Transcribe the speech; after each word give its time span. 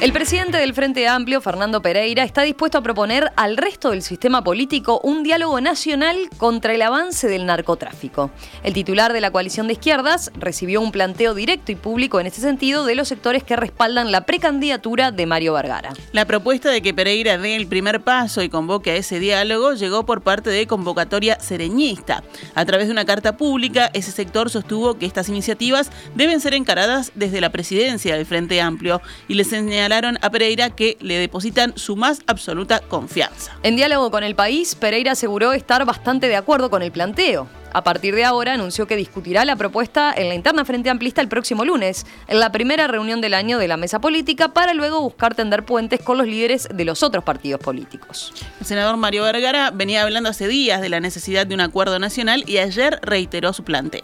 El 0.00 0.14
presidente 0.14 0.56
del 0.56 0.72
Frente 0.72 1.06
Amplio, 1.06 1.42
Fernando 1.42 1.82
Pereira, 1.82 2.24
está 2.24 2.40
dispuesto 2.40 2.78
a 2.78 2.82
proponer 2.82 3.32
al 3.36 3.58
resto 3.58 3.90
del 3.90 4.00
sistema 4.00 4.42
político 4.42 4.98
un 5.04 5.22
diálogo 5.22 5.60
nacional 5.60 6.16
contra 6.38 6.72
el 6.72 6.80
avance 6.80 7.28
del 7.28 7.44
narcotráfico. 7.44 8.30
El 8.62 8.72
titular 8.72 9.12
de 9.12 9.20
la 9.20 9.30
coalición 9.30 9.66
de 9.66 9.74
izquierdas 9.74 10.32
recibió 10.38 10.80
un 10.80 10.90
planteo 10.90 11.34
directo 11.34 11.70
y 11.70 11.74
público 11.74 12.18
en 12.18 12.26
este 12.26 12.40
sentido 12.40 12.86
de 12.86 12.94
los 12.94 13.08
sectores 13.08 13.44
que 13.44 13.56
respaldan 13.56 14.10
la 14.10 14.22
precandidatura 14.22 15.10
de 15.10 15.26
Mario 15.26 15.52
Vergara. 15.52 15.92
La 16.12 16.24
propuesta 16.24 16.70
de 16.70 16.80
que 16.80 16.94
Pereira 16.94 17.36
dé 17.36 17.54
el 17.54 17.66
primer 17.66 18.00
paso 18.00 18.42
y 18.42 18.48
convoque 18.48 18.92
a 18.92 18.96
ese 18.96 19.20
diálogo 19.20 19.74
llegó 19.74 20.06
por 20.06 20.22
parte 20.22 20.48
de 20.48 20.66
Convocatoria 20.66 21.38
Sereñista. 21.40 22.24
A 22.54 22.64
través 22.64 22.86
de 22.86 22.92
una 22.92 23.04
carta 23.04 23.36
pública, 23.36 23.90
ese 23.92 24.12
sector 24.12 24.48
sostuvo 24.48 24.94
que 24.94 25.04
estas 25.04 25.28
iniciativas 25.28 25.90
deben 26.14 26.40
ser 26.40 26.54
encaradas 26.54 27.12
desde 27.14 27.42
la 27.42 27.50
presidencia 27.50 28.16
del 28.16 28.24
Frente 28.24 28.62
Amplio 28.62 29.02
y 29.28 29.34
les 29.34 29.48
señaló 29.48 29.89
a 29.92 30.30
Pereira 30.30 30.70
que 30.70 30.96
le 31.00 31.18
depositan 31.18 31.72
su 31.76 31.96
más 31.96 32.20
absoluta 32.28 32.78
confianza. 32.80 33.52
En 33.64 33.74
diálogo 33.74 34.10
con 34.10 34.22
el 34.22 34.36
país, 34.36 34.76
Pereira 34.76 35.12
aseguró 35.12 35.52
estar 35.52 35.84
bastante 35.84 36.28
de 36.28 36.36
acuerdo 36.36 36.70
con 36.70 36.82
el 36.82 36.92
planteo. 36.92 37.48
A 37.72 37.82
partir 37.82 38.14
de 38.14 38.24
ahora 38.24 38.54
anunció 38.54 38.86
que 38.86 38.96
discutirá 38.96 39.44
la 39.44 39.56
propuesta 39.56 40.12
en 40.16 40.28
la 40.28 40.34
interna 40.34 40.64
Frente 40.64 40.90
Amplista 40.90 41.20
el 41.20 41.28
próximo 41.28 41.64
lunes, 41.64 42.06
en 42.28 42.38
la 42.40 42.52
primera 42.52 42.86
reunión 42.86 43.20
del 43.20 43.34
año 43.34 43.58
de 43.58 43.68
la 43.68 43.76
mesa 43.76 44.00
política, 44.00 44.48
para 44.48 44.74
luego 44.74 45.00
buscar 45.00 45.34
tender 45.34 45.64
puentes 45.64 46.00
con 46.00 46.18
los 46.18 46.26
líderes 46.26 46.68
de 46.72 46.84
los 46.84 47.02
otros 47.02 47.24
partidos 47.24 47.60
políticos. 47.60 48.32
El 48.60 48.66
senador 48.66 48.96
Mario 48.96 49.24
Vergara 49.24 49.70
venía 49.70 50.02
hablando 50.02 50.30
hace 50.30 50.46
días 50.46 50.80
de 50.80 50.88
la 50.88 51.00
necesidad 51.00 51.46
de 51.46 51.54
un 51.54 51.60
acuerdo 51.60 51.98
nacional 51.98 52.44
y 52.46 52.58
ayer 52.58 53.00
reiteró 53.02 53.52
su 53.52 53.64
planteo. 53.64 54.02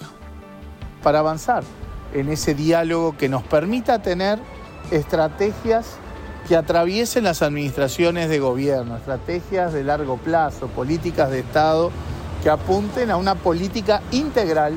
Para 1.03 1.21
avanzar 1.21 1.63
en 2.13 2.29
ese 2.29 2.55
diálogo 2.55 3.17
que 3.17 3.29
nos 3.29 3.43
permita 3.43 4.01
tener 4.01 4.39
estrategias 4.91 5.99
que 6.47 6.57
atraviesen 6.57 7.25
las 7.25 7.43
administraciones 7.43 8.29
de 8.29 8.39
gobierno, 8.39 8.97
estrategias 8.97 9.73
de 9.73 9.83
largo 9.83 10.17
plazo, 10.17 10.69
políticas 10.69 11.31
de 11.31 11.41
Estado 11.41 11.91
que 12.43 12.51
apunten 12.51 13.11
a 13.11 13.17
una 13.17 13.35
política 13.35 14.03
integral 14.13 14.75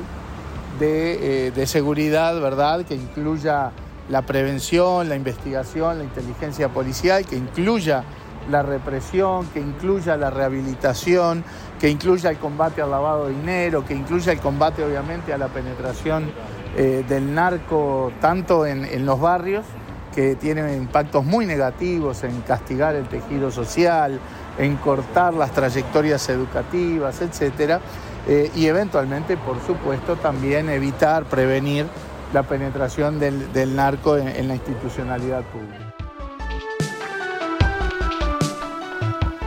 de, 0.80 1.48
eh, 1.48 1.66
seguridad, 1.66 2.40
¿verdad? 2.40 2.84
Que 2.84 2.94
incluya 2.94 3.70
la 4.08 4.22
prevención, 4.22 5.08
la 5.08 5.14
investigación, 5.14 5.98
la 5.98 6.04
inteligencia 6.04 6.68
policial, 6.70 7.24
que 7.24 7.36
incluya 7.36 8.02
la 8.50 8.62
represión, 8.62 9.46
que 9.48 9.60
incluya 9.60 10.16
la 10.16 10.30
rehabilitación, 10.30 11.44
que 11.78 11.88
incluya 11.88 12.30
el 12.30 12.38
combate 12.38 12.82
al 12.82 12.90
lavado 12.90 13.28
de 13.28 13.34
dinero, 13.34 13.84
que 13.84 13.94
incluya 13.94 14.32
el 14.32 14.40
combate 14.40 14.82
obviamente 14.82 15.32
a 15.32 15.38
la 15.38 15.48
penetración 15.48 16.32
eh, 16.76 17.04
del 17.08 17.32
narco 17.32 18.10
tanto 18.20 18.66
en 18.66 19.06
los 19.06 19.20
barrios 19.20 19.66
que 20.14 20.34
tiene 20.36 20.76
impactos 20.76 21.24
muy 21.24 21.46
negativos 21.46 22.22
en 22.24 22.40
castigar 22.42 22.94
el 22.94 23.06
tejido 23.06 23.50
social, 23.50 24.18
en 24.58 24.76
cortar 24.76 25.34
las 25.34 25.52
trayectorias 25.52 26.28
educativas, 26.28 27.20
etc. 27.22 27.80
Eh, 28.28 28.50
y 28.54 28.66
eventualmente, 28.66 29.36
por 29.36 29.60
supuesto, 29.66 30.16
también 30.16 30.68
evitar, 30.68 31.24
prevenir 31.24 31.86
la 32.32 32.42
penetración 32.42 33.18
del, 33.18 33.74
narco 33.74 34.16
en 34.16 34.46
la 34.48 34.54
institucionalidad 34.54 35.42
pública. 35.44 35.89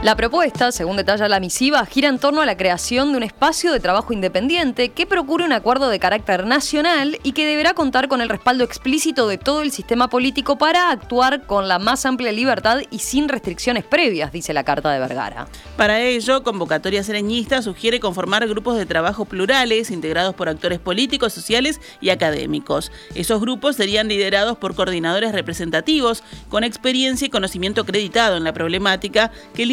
La 0.03 0.17
propuesta, 0.17 0.73
según 0.73 0.97
detalla 0.97 1.29
la 1.29 1.39
misiva, 1.39 1.85
gira 1.85 2.09
en 2.09 2.19
torno 2.19 2.41
a 2.41 2.45
la 2.45 2.57
creación 2.57 3.11
de 3.11 3.17
un 3.17 3.23
espacio 3.23 3.71
de 3.71 3.79
trabajo 3.79 4.11
independiente 4.11 4.89
que 4.89 5.05
procure 5.05 5.45
un 5.45 5.53
acuerdo 5.53 5.87
de 5.87 5.97
carácter 5.97 6.45
nacional 6.45 7.17
y 7.23 7.31
que 7.31 7.45
deberá 7.45 7.73
contar 7.73 8.09
con 8.09 8.19
el 8.19 8.27
respaldo 8.27 8.65
explícito 8.65 9.29
de 9.29 9.37
todo 9.37 9.61
el 9.61 9.71
sistema 9.71 10.09
político 10.09 10.57
para 10.57 10.91
actuar 10.91 11.47
con 11.47 11.69
la 11.69 11.79
más 11.79 12.05
amplia 12.05 12.33
libertad 12.33 12.81
y 12.91 12.99
sin 12.99 13.29
restricciones 13.29 13.85
previas, 13.85 14.33
dice 14.33 14.51
la 14.51 14.65
Carta 14.65 14.91
de 14.91 14.99
Vergara. 14.99 15.47
Para 15.77 16.01
ello, 16.01 16.43
Convocatoria 16.43 17.01
Sereñista 17.01 17.61
sugiere 17.61 18.01
conformar 18.01 18.45
grupos 18.45 18.75
de 18.75 18.85
trabajo 18.85 19.23
plurales 19.23 19.89
integrados 19.89 20.35
por 20.35 20.49
actores 20.49 20.79
políticos, 20.79 21.31
sociales 21.31 21.79
y 22.01 22.09
académicos. 22.09 22.91
Esos 23.15 23.39
grupos 23.39 23.77
serían 23.77 24.09
liderados 24.09 24.57
por 24.57 24.75
coordinadores 24.75 25.31
representativos 25.31 26.25
con 26.49 26.65
experiencia 26.65 27.25
y 27.25 27.29
conocimiento 27.29 27.79
acreditado 27.79 28.35
en 28.35 28.43
la 28.43 28.51
problemática 28.51 29.31
que 29.55 29.65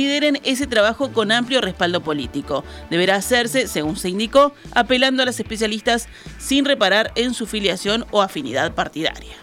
ese 0.45 0.67
trabajo 0.67 1.13
con 1.13 1.33
amplio 1.33 1.61
respaldo 1.61 2.03
político. 2.03 2.65
Deberá 2.91 3.17
hacerse, 3.17 3.67
según 3.67 3.97
se 3.97 4.09
indicó, 4.09 4.53
apelando 4.73 5.23
a 5.23 5.27
las 5.27 5.41
especialistas 5.41 6.09
sin 6.39 6.65
reparar 6.65 7.13
en 7.17 7.35
su 7.35 7.47
filiación 7.47 8.05
o 8.11 8.23
afinidad 8.23 8.75
partidaria. 8.75 9.37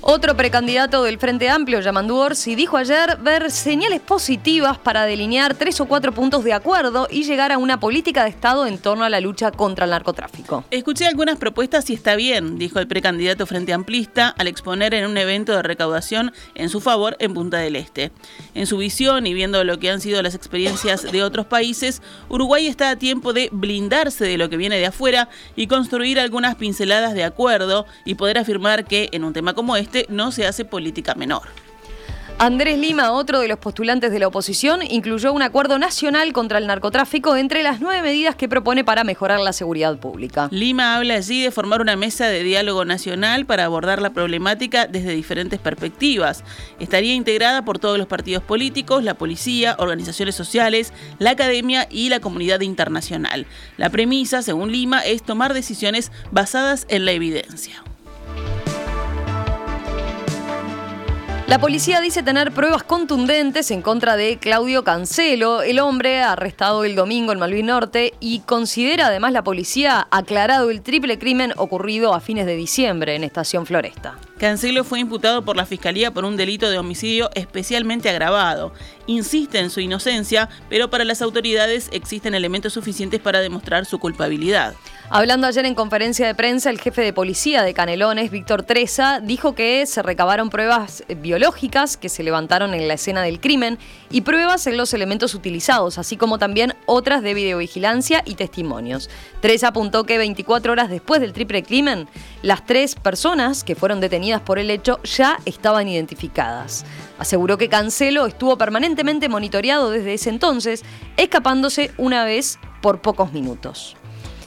Otro 0.00 0.36
precandidato 0.36 1.02
del 1.02 1.18
Frente 1.18 1.50
Amplio, 1.50 1.80
Yamandu 1.80 2.14
Orsi, 2.14 2.54
dijo 2.54 2.76
ayer 2.76 3.18
ver 3.20 3.50
señales 3.50 4.00
positivas 4.00 4.78
para 4.78 5.04
delinear 5.04 5.56
tres 5.56 5.80
o 5.80 5.86
cuatro 5.86 6.12
puntos 6.12 6.44
de 6.44 6.52
acuerdo 6.52 7.08
y 7.10 7.24
llegar 7.24 7.50
a 7.50 7.58
una 7.58 7.80
política 7.80 8.22
de 8.22 8.30
Estado 8.30 8.66
en 8.66 8.78
torno 8.78 9.02
a 9.02 9.10
la 9.10 9.20
lucha 9.20 9.50
contra 9.50 9.86
el 9.86 9.90
narcotráfico. 9.90 10.64
Escuché 10.70 11.06
algunas 11.06 11.36
propuestas 11.36 11.90
y 11.90 11.94
está 11.94 12.14
bien, 12.14 12.58
dijo 12.58 12.78
el 12.78 12.86
precandidato 12.86 13.44
Frente 13.44 13.72
Amplista 13.72 14.28
al 14.38 14.46
exponer 14.46 14.94
en 14.94 15.04
un 15.04 15.18
evento 15.18 15.52
de 15.52 15.62
recaudación 15.62 16.32
en 16.54 16.68
su 16.68 16.80
favor 16.80 17.16
en 17.18 17.34
Punta 17.34 17.58
del 17.58 17.74
Este. 17.74 18.12
En 18.54 18.66
su 18.66 18.78
visión 18.78 19.26
y 19.26 19.34
viendo 19.34 19.64
lo 19.64 19.80
que 19.80 19.90
han 19.90 20.00
sido 20.00 20.22
las 20.22 20.36
experiencias 20.36 21.10
de 21.10 21.24
otros 21.24 21.46
países, 21.46 22.02
Uruguay 22.28 22.68
está 22.68 22.90
a 22.90 22.96
tiempo 22.96 23.32
de 23.32 23.48
blindarse 23.50 24.24
de 24.24 24.38
lo 24.38 24.48
que 24.48 24.56
viene 24.56 24.78
de 24.78 24.86
afuera 24.86 25.28
y 25.56 25.66
construir 25.66 26.20
algunas 26.20 26.54
pinceladas 26.54 27.14
de 27.14 27.24
acuerdo 27.24 27.84
y 28.04 28.14
poder 28.14 28.38
afirmar 28.38 28.84
que 28.84 29.08
en 29.10 29.24
un 29.24 29.32
tema 29.32 29.54
como 29.54 29.76
este, 29.76 29.87
este 29.88 30.06
no 30.10 30.32
se 30.32 30.46
hace 30.46 30.66
política 30.66 31.14
menor. 31.14 31.48
Andrés 32.40 32.78
Lima, 32.78 33.10
otro 33.10 33.40
de 33.40 33.48
los 33.48 33.58
postulantes 33.58 34.12
de 34.12 34.20
la 34.20 34.28
oposición, 34.28 34.80
incluyó 34.88 35.32
un 35.32 35.42
acuerdo 35.42 35.76
nacional 35.80 36.32
contra 36.32 36.58
el 36.58 36.68
narcotráfico 36.68 37.34
entre 37.34 37.64
las 37.64 37.80
nueve 37.80 38.00
medidas 38.00 38.36
que 38.36 38.48
propone 38.48 38.84
para 38.84 39.02
mejorar 39.02 39.40
la 39.40 39.52
seguridad 39.52 39.98
pública. 39.98 40.48
Lima 40.52 40.94
habla 40.94 41.14
allí 41.14 41.42
de 41.42 41.50
formar 41.50 41.80
una 41.80 41.96
mesa 41.96 42.26
de 42.26 42.44
diálogo 42.44 42.84
nacional 42.84 43.44
para 43.44 43.64
abordar 43.64 44.00
la 44.00 44.10
problemática 44.10 44.86
desde 44.86 45.14
diferentes 45.14 45.58
perspectivas. 45.58 46.44
Estaría 46.78 47.14
integrada 47.14 47.64
por 47.64 47.80
todos 47.80 47.98
los 47.98 48.06
partidos 48.06 48.44
políticos, 48.44 49.02
la 49.02 49.14
policía, 49.14 49.74
organizaciones 49.80 50.36
sociales, 50.36 50.92
la 51.18 51.30
academia 51.30 51.88
y 51.90 52.08
la 52.08 52.20
comunidad 52.20 52.60
internacional. 52.60 53.46
La 53.78 53.90
premisa, 53.90 54.42
según 54.42 54.70
Lima, 54.70 55.00
es 55.00 55.24
tomar 55.24 55.54
decisiones 55.54 56.12
basadas 56.30 56.86
en 56.88 57.04
la 57.04 57.10
evidencia. 57.10 57.82
La 61.48 61.58
policía 61.58 62.02
dice 62.02 62.22
tener 62.22 62.52
pruebas 62.52 62.82
contundentes 62.82 63.70
en 63.70 63.80
contra 63.80 64.16
de 64.16 64.36
Claudio 64.36 64.84
Cancelo, 64.84 65.62
el 65.62 65.78
hombre 65.78 66.20
arrestado 66.20 66.84
el 66.84 66.94
domingo 66.94 67.32
en 67.32 67.38
Malvin 67.38 67.64
Norte, 67.64 68.12
y 68.20 68.40
considera 68.40 69.06
además 69.06 69.32
la 69.32 69.42
policía 69.42 70.06
aclarado 70.10 70.68
el 70.68 70.82
triple 70.82 71.18
crimen 71.18 71.54
ocurrido 71.56 72.12
a 72.12 72.20
fines 72.20 72.44
de 72.44 72.54
diciembre 72.54 73.16
en 73.16 73.24
Estación 73.24 73.64
Floresta. 73.64 74.18
Cancelo 74.38 74.84
fue 74.84 75.00
imputado 75.00 75.44
por 75.44 75.56
la 75.56 75.66
Fiscalía 75.66 76.12
por 76.12 76.24
un 76.24 76.36
delito 76.36 76.70
de 76.70 76.78
homicidio 76.78 77.28
especialmente 77.34 78.08
agravado. 78.08 78.72
Insiste 79.08 79.58
en 79.58 79.70
su 79.70 79.80
inocencia, 79.80 80.48
pero 80.70 80.90
para 80.90 81.04
las 81.04 81.22
autoridades 81.22 81.88
existen 81.90 82.34
elementos 82.34 82.72
suficientes 82.72 83.20
para 83.20 83.40
demostrar 83.40 83.84
su 83.84 83.98
culpabilidad. 83.98 84.74
Hablando 85.10 85.46
ayer 85.46 85.64
en 85.64 85.74
conferencia 85.74 86.26
de 86.26 86.34
prensa, 86.34 86.68
el 86.68 86.78
jefe 86.78 87.00
de 87.00 87.14
policía 87.14 87.62
de 87.62 87.72
Canelones, 87.72 88.30
Víctor 88.30 88.62
Treza, 88.62 89.20
dijo 89.20 89.54
que 89.54 89.86
se 89.86 90.02
recabaron 90.02 90.50
pruebas 90.50 91.02
biológicas 91.16 91.96
que 91.96 92.10
se 92.10 92.22
levantaron 92.22 92.74
en 92.74 92.86
la 92.86 92.94
escena 92.94 93.22
del 93.22 93.40
crimen 93.40 93.78
y 94.10 94.20
pruebas 94.20 94.66
en 94.66 94.76
los 94.76 94.92
elementos 94.92 95.34
utilizados, 95.34 95.96
así 95.96 96.18
como 96.18 96.38
también 96.38 96.74
otras 96.84 97.22
de 97.22 97.32
videovigilancia 97.32 98.22
y 98.26 98.34
testimonios. 98.34 99.08
Treza 99.40 99.68
apuntó 99.68 100.04
que 100.04 100.18
24 100.18 100.72
horas 100.72 100.90
después 100.90 101.22
del 101.22 101.32
triple 101.32 101.62
crimen, 101.62 102.06
las 102.42 102.66
tres 102.66 102.94
personas 102.94 103.64
que 103.64 103.74
fueron 103.74 104.00
detenidas 104.00 104.27
por 104.36 104.58
el 104.58 104.70
hecho 104.70 105.00
ya 105.02 105.38
estaban 105.44 105.88
identificadas. 105.88 106.84
Aseguró 107.18 107.58
que 107.58 107.68
Cancelo 107.68 108.26
estuvo 108.26 108.56
permanentemente 108.58 109.28
monitoreado 109.28 109.90
desde 109.90 110.14
ese 110.14 110.30
entonces, 110.30 110.84
escapándose 111.16 111.90
una 111.96 112.24
vez 112.24 112.58
por 112.80 113.00
pocos 113.00 113.32
minutos. 113.32 113.96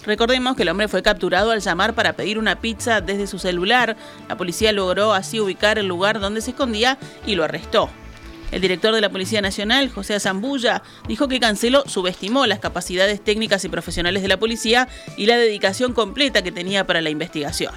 Recordemos 0.05 0.55
que 0.55 0.63
el 0.63 0.69
hombre 0.69 0.87
fue 0.87 1.03
capturado 1.03 1.51
al 1.51 1.61
llamar 1.61 1.93
para 1.93 2.13
pedir 2.13 2.39
una 2.39 2.59
pizza 2.59 3.01
desde 3.01 3.27
su 3.27 3.37
celular. 3.37 3.97
La 4.27 4.37
policía 4.37 4.71
logró 4.71 5.13
así 5.13 5.39
ubicar 5.39 5.77
el 5.77 5.87
lugar 5.87 6.19
donde 6.19 6.41
se 6.41 6.51
escondía 6.51 6.97
y 7.25 7.35
lo 7.35 7.43
arrestó. 7.43 7.89
El 8.51 8.61
director 8.61 8.93
de 8.93 8.99
la 8.99 9.09
Policía 9.09 9.41
Nacional, 9.41 9.89
José 9.89 10.19
Zambulla, 10.19 10.83
dijo 11.07 11.29
que 11.29 11.39
Cancelo 11.39 11.83
subestimó 11.87 12.45
las 12.45 12.59
capacidades 12.59 13.23
técnicas 13.23 13.63
y 13.63 13.69
profesionales 13.69 14.21
de 14.21 14.27
la 14.27 14.37
policía 14.37 14.89
y 15.15 15.25
la 15.25 15.37
dedicación 15.37 15.93
completa 15.93 16.41
que 16.41 16.51
tenía 16.51 16.85
para 16.85 17.01
la 17.01 17.09
investigación. 17.09 17.73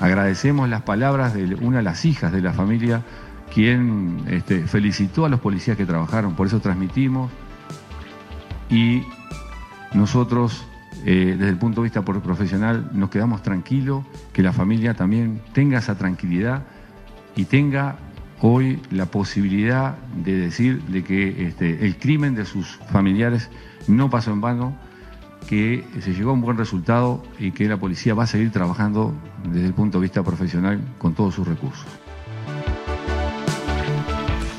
Agradecemos 0.00 0.68
las 0.68 0.82
palabras 0.82 1.34
de 1.34 1.54
una 1.54 1.78
de 1.78 1.82
las 1.82 2.04
hijas 2.04 2.32
de 2.32 2.42
la 2.42 2.52
familia, 2.52 3.02
quien 3.52 4.24
este, 4.28 4.66
felicitó 4.66 5.24
a 5.24 5.28
los 5.28 5.40
policías 5.40 5.76
que 5.76 5.86
trabajaron, 5.86 6.34
por 6.34 6.46
eso 6.46 6.60
transmitimos. 6.60 7.30
Y 8.68 9.02
nosotros 9.94 10.66
eh, 11.04 11.36
desde 11.38 11.50
el 11.50 11.58
punto 11.58 11.82
de 11.82 11.84
vista 11.84 12.02
profesional 12.02 12.90
nos 12.92 13.10
quedamos 13.10 13.42
tranquilos, 13.42 14.04
que 14.32 14.42
la 14.42 14.52
familia 14.52 14.94
también 14.94 15.40
tenga 15.52 15.78
esa 15.78 15.96
tranquilidad 15.96 16.62
y 17.36 17.44
tenga 17.44 17.96
hoy 18.40 18.80
la 18.90 19.06
posibilidad 19.06 19.96
de 20.24 20.36
decir 20.36 20.82
de 20.82 21.04
que 21.04 21.46
este, 21.46 21.86
el 21.86 21.96
crimen 21.96 22.34
de 22.34 22.44
sus 22.44 22.78
familiares 22.90 23.48
no 23.86 24.10
pasó 24.10 24.32
en 24.32 24.40
vano, 24.40 24.76
que 25.46 25.84
se 26.00 26.12
llegó 26.12 26.30
a 26.30 26.34
un 26.34 26.40
buen 26.40 26.58
resultado 26.58 27.22
y 27.38 27.52
que 27.52 27.66
la 27.66 27.76
policía 27.78 28.14
va 28.14 28.24
a 28.24 28.26
seguir 28.26 28.50
trabajando 28.50 29.14
desde 29.44 29.66
el 29.66 29.74
punto 29.74 29.98
de 29.98 30.02
vista 30.02 30.22
profesional 30.22 30.80
con 30.98 31.14
todos 31.14 31.34
sus 31.34 31.46
recursos. 31.46 31.86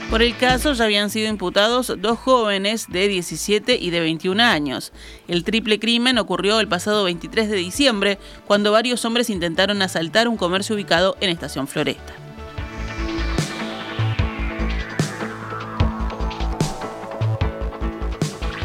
Por 0.10 0.22
el 0.22 0.38
caso 0.38 0.72
ya 0.72 0.86
habían 0.86 1.10
sido 1.10 1.30
imputados 1.30 1.94
dos 2.00 2.18
jóvenes 2.18 2.88
de 2.88 3.10
17 3.10 3.76
y 3.76 3.90
de 3.90 4.00
21 4.00 4.42
años. 4.42 4.94
El 5.28 5.44
triple 5.44 5.80
crimen 5.80 6.18
ocurrió 6.18 6.62
el 6.62 6.68
pasado 6.70 7.04
23 7.04 7.50
de 7.50 7.58
diciembre, 7.58 8.18
cuando 8.48 8.72
varios 8.72 9.04
hombres 9.04 9.30
intentaron 9.30 9.82
asaltar 9.82 10.30
un 10.30 10.38
comercio 10.38 10.76
ubicado 10.76 11.18
en 11.20 11.30
Estación 11.30 11.68
Floresta. 11.68 12.27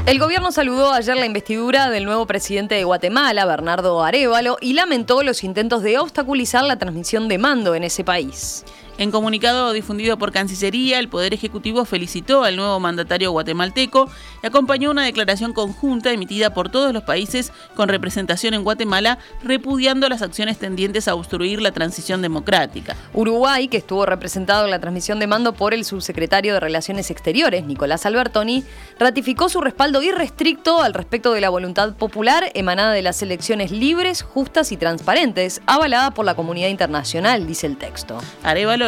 El 0.04 0.18
gobierno 0.18 0.50
saludó 0.50 0.92
ayer 0.92 1.16
la 1.16 1.26
investidura 1.26 1.88
del 1.88 2.04
nuevo 2.04 2.26
presidente 2.26 2.74
de 2.74 2.82
Guatemala, 2.82 3.46
Bernardo 3.46 4.02
Arevalo, 4.02 4.58
y 4.60 4.72
lamentó 4.72 5.22
los 5.22 5.44
intentos 5.44 5.84
de 5.84 5.96
obstaculizar 5.98 6.64
la 6.64 6.76
transmisión 6.76 7.28
de 7.28 7.38
mando 7.38 7.76
en 7.76 7.84
ese 7.84 8.02
país. 8.02 8.64
En 9.02 9.10
comunicado 9.10 9.72
difundido 9.72 10.16
por 10.16 10.30
Cancillería, 10.30 11.00
el 11.00 11.08
Poder 11.08 11.34
Ejecutivo 11.34 11.84
felicitó 11.84 12.44
al 12.44 12.54
nuevo 12.54 12.78
mandatario 12.78 13.32
guatemalteco 13.32 14.08
y 14.44 14.46
acompañó 14.46 14.92
una 14.92 15.02
declaración 15.02 15.52
conjunta 15.52 16.12
emitida 16.12 16.54
por 16.54 16.70
todos 16.70 16.92
los 16.92 17.02
países 17.02 17.50
con 17.74 17.88
representación 17.88 18.54
en 18.54 18.62
Guatemala, 18.62 19.18
repudiando 19.42 20.08
las 20.08 20.22
acciones 20.22 20.56
tendientes 20.58 21.08
a 21.08 21.16
obstruir 21.16 21.60
la 21.60 21.72
transición 21.72 22.22
democrática. 22.22 22.94
Uruguay, 23.12 23.66
que 23.66 23.78
estuvo 23.78 24.06
representado 24.06 24.66
en 24.66 24.70
la 24.70 24.78
transmisión 24.78 25.18
de 25.18 25.26
mando 25.26 25.52
por 25.52 25.74
el 25.74 25.84
subsecretario 25.84 26.54
de 26.54 26.60
Relaciones 26.60 27.10
Exteriores, 27.10 27.64
Nicolás 27.64 28.06
Albertoni, 28.06 28.62
ratificó 29.00 29.48
su 29.48 29.60
respaldo 29.60 30.00
irrestricto 30.00 30.80
al 30.80 30.94
respecto 30.94 31.32
de 31.32 31.40
la 31.40 31.50
voluntad 31.50 31.94
popular 31.94 32.52
emanada 32.54 32.92
de 32.92 33.02
las 33.02 33.20
elecciones 33.20 33.72
libres, 33.72 34.22
justas 34.22 34.70
y 34.70 34.76
transparentes, 34.76 35.60
avalada 35.66 36.12
por 36.12 36.24
la 36.24 36.36
comunidad 36.36 36.68
internacional, 36.68 37.48
dice 37.48 37.66
el 37.66 37.78
texto 37.78 38.20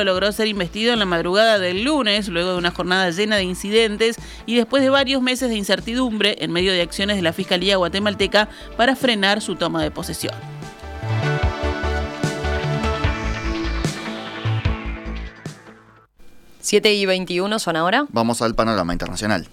logró 0.04 0.30
ser 0.32 0.46
investido 0.46 0.92
en 0.92 0.98
la 0.98 1.06
madrugada 1.06 1.58
del 1.58 1.82
lunes, 1.84 2.28
luego 2.28 2.52
de 2.52 2.58
una 2.58 2.70
jornada 2.70 3.10
llena 3.10 3.36
de 3.36 3.44
incidentes 3.44 4.16
y 4.46 4.56
después 4.56 4.82
de 4.82 4.90
varios 4.90 5.22
meses 5.22 5.48
de 5.48 5.56
incertidumbre 5.56 6.36
en 6.40 6.52
medio 6.52 6.72
de 6.72 6.82
acciones 6.82 7.16
de 7.16 7.22
la 7.22 7.32
Fiscalía 7.32 7.76
guatemalteca 7.76 8.48
para 8.76 8.96
frenar 8.96 9.40
su 9.40 9.56
toma 9.56 9.82
de 9.82 9.90
posesión. 9.90 10.34
¿7 16.62 16.94
y 16.94 17.04
21 17.06 17.58
son 17.58 17.76
ahora? 17.76 18.06
Vamos 18.08 18.40
al 18.40 18.54
panorama 18.54 18.92
internacional. 18.92 19.48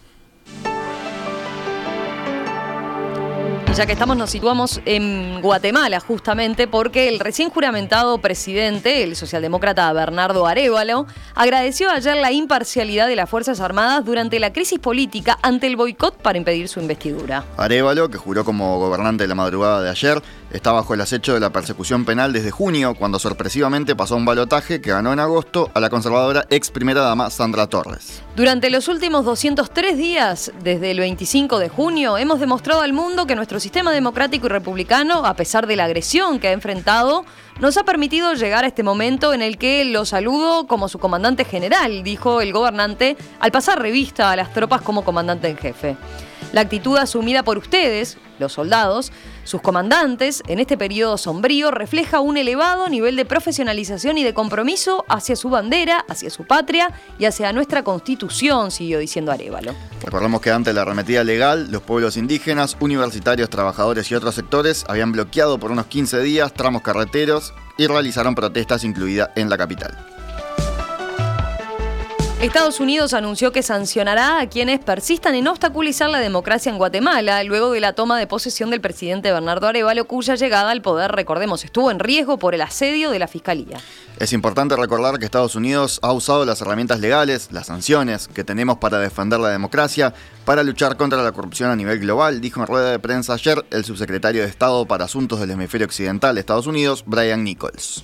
Ya 3.77 3.85
que 3.85 3.94
estamos, 3.94 4.18
nos 4.18 4.29
situamos 4.29 4.81
en 4.85 5.39
Guatemala 5.41 6.01
justamente 6.01 6.68
porque 6.68 7.07
el 7.07 7.19
recién 7.19 7.50
juramentado 7.50 8.18
presidente, 8.18 9.03
el 9.03 9.15
socialdemócrata 9.15 9.94
Bernardo 9.94 10.45
Arevalo, 10.45 11.07
agradeció 11.35 11.89
ayer 11.89 12.18
la 12.18 12.33
imparcialidad 12.33 13.07
de 13.07 13.15
las 13.15 13.29
Fuerzas 13.29 13.62
Armadas 13.62 14.03
durante 14.03 14.39
la 14.39 14.51
crisis 14.51 14.77
política 14.79 15.39
ante 15.41 15.68
el 15.68 15.77
boicot 15.77 16.18
para 16.18 16.38
impedir 16.38 16.68
su 16.68 16.81
investidura. 16.81 17.45
Arevalo, 17.56 18.09
que 18.09 18.18
juró 18.18 18.44
como 18.44 18.77
gobernante 18.77 19.23
de 19.23 19.29
la 19.29 19.35
madrugada 19.35 19.81
de 19.81 19.89
ayer, 19.89 20.21
está 20.53 20.71
bajo 20.71 20.94
el 20.94 21.01
acecho 21.01 21.33
de 21.33 21.39
la 21.39 21.51
persecución 21.51 22.06
penal 22.06 22.33
desde 22.33 22.51
junio, 22.51 22.95
cuando 22.95 23.19
sorpresivamente 23.19 23.95
pasó 23.95 24.15
un 24.15 24.25
balotaje 24.25 24.81
que 24.81 24.92
ganó 24.92 25.13
en 25.13 25.19
agosto 25.19 25.71
a 25.74 25.80
la 25.80 25.89
conservadora 25.89 26.45
ex 26.50 26.71
primera 26.71 27.01
dama 27.01 27.30
Sandra 27.30 27.68
Torres. 27.68 28.21
Durante 28.36 28.69
los 28.69 28.88
últimos 28.88 29.25
203 29.25 29.98
días, 29.98 30.51
desde 30.63 30.92
el 30.92 31.00
25 31.00 31.59
de 31.59 31.69
junio, 31.69 32.18
hemos 32.18 32.39
demostrado 32.39 32.81
al 32.81 32.94
mundo 32.94 33.27
que 33.27 33.36
nuestro 33.36 33.59
sistema 33.59 33.92
democrático 33.92 34.48
y 34.48 34.50
republicano, 34.50 35.25
a 35.25 35.36
pesar 35.36 35.68
de 35.68 35.75
la 35.75 35.86
agresión 35.86 36.39
que 36.39 36.48
ha 36.50 36.51
enfrentado, 36.51 37.25
nos 37.62 37.78
ha 37.78 37.84
permitido 37.84 38.34
llegar 38.34 38.63
a 38.63 38.68
este 38.68 38.81
momento 38.81 39.36
en 39.36 39.44
el 39.44 39.60
que 39.60 39.86
lo 39.86 40.04
saludo 40.04 40.66
como 40.66 40.90
su 40.90 40.98
comandante 40.98 41.46
general, 41.46 42.02
dijo 42.02 42.42
el 42.42 42.52
gobernante 42.52 43.16
al 43.40 43.52
pasar 43.52 43.80
revista 43.80 44.31
a 44.31 44.36
las 44.36 44.52
tropas 44.52 44.81
como 44.81 45.04
comandante 45.06 45.48
en 45.48 45.58
jefe. 45.58 45.96
La 46.54 46.62
actitud 46.62 46.98
asumida 46.98 47.44
por 47.44 47.58
ustedes, 47.58 48.18
los 48.38 48.52
soldados, 48.52 49.13
sus 49.46 49.62
comandantes, 49.62 50.44
en 50.48 50.60
este 50.60 50.78
periodo 50.78 51.18
sombrío, 51.18 51.72
refleja 51.72 52.19
un 52.19 52.36
elevado 52.36 52.90
nivel 52.90 53.16
de 53.16 53.24
profesionalización 53.24 54.18
y 54.18 54.24
de 54.24 54.34
compromiso 54.34 55.06
hacia 55.07 55.38
su 55.38 55.50
bandera, 55.50 56.04
hacia 56.10 56.30
su 56.30 56.46
patria 56.46 56.92
y 57.18 57.25
hacia 57.25 57.54
nuestra 57.54 57.84
constitución, 57.84 58.69
siguió 58.69 59.00
diciendo 59.00 59.31
Arevalo. 59.31 59.74
Recordemos 60.04 60.42
que 60.42 60.52
ante 60.52 60.74
la 60.74 60.81
arremetida 60.81 61.24
legal, 61.24 61.72
los 61.72 61.84
pueblos 61.84 62.18
indígenas, 62.18 62.75
universitarios, 62.81 63.50
trabajadores 63.50 64.12
y 64.12 64.16
otros 64.16 64.36
sectores 64.36 64.84
habían 64.90 65.14
bloqueado 65.14 65.57
por 65.57 65.72
unos 65.72 65.86
15 65.86 66.22
días 66.22 66.54
tramos 66.54 66.81
carreteros 66.81 67.50
y 67.77 67.88
realizaron 67.88 68.36
protestas 68.36 68.83
incluida 68.83 69.31
en 69.36 69.50
la 69.50 69.57
capital. 69.57 69.98
Estados 72.42 72.80
Unidos 72.80 73.14
anunció 73.14 73.52
que 73.52 73.62
sancionará 73.62 74.40
a 74.40 74.50
quienes 74.50 74.80
persistan 74.80 75.36
en 75.36 75.48
obstaculizar 75.48 76.10
la 76.10 76.18
democracia 76.18 76.72
en 76.72 76.80
Guatemala 76.80 77.44
luego 77.44 77.70
de 77.70 77.80
la 77.80 77.94
toma 77.94 78.18
de 78.18 78.26
posesión 78.26 78.72
del 78.72 78.82
presidente 78.82 79.32
Bernardo 79.32 79.68
Arevalo, 79.68 80.06
cuya 80.06 80.34
llegada 80.34 80.72
al 80.72 80.82
poder, 80.82 81.12
recordemos, 81.12 81.64
estuvo 81.64 81.92
en 81.92 82.00
riesgo 82.00 82.40
por 82.40 82.56
el 82.56 82.62
asedio 82.62 83.12
de 83.12 83.20
la 83.20 83.28
Fiscalía. 83.28 83.78
Es 84.18 84.34
importante 84.34 84.76
recordar 84.76 85.20
que 85.20 85.26
Estados 85.26 85.56
Unidos 85.56 86.00
ha 86.02 86.12
usado 86.14 86.44
las 86.44 86.60
herramientas 86.62 87.00
legales, 87.00 87.50
las 87.52 87.68
sanciones 87.68 88.28
que 88.28 88.44
tenemos 88.44 88.80
para 88.80 88.98
defender 88.98 89.40
la 89.40 89.50
democracia, 89.50 90.16
para 90.44 90.64
luchar 90.64 90.98
contra 90.98 91.22
la 91.22 91.34
corrupción 91.34 91.70
a 91.70 91.76
nivel 91.76 92.00
global, 92.00 92.42
dijo 92.42 92.60
en 92.60 92.66
rueda 92.66 92.90
de 92.90 92.98
prensa 92.98 93.34
ayer 93.34 93.64
el 93.70 93.86
subsecretario 93.86 94.42
de 94.42 94.50
Estado 94.50 94.88
para 94.88 95.06
Asuntos 95.06 95.40
del 95.40 95.52
Hemisferio 95.52 95.86
Occidental 95.86 96.34
de 96.34 96.42
Estados 96.42 96.66
Unidos, 96.66 97.04
Brian 97.06 97.44
Nichols. 97.44 98.04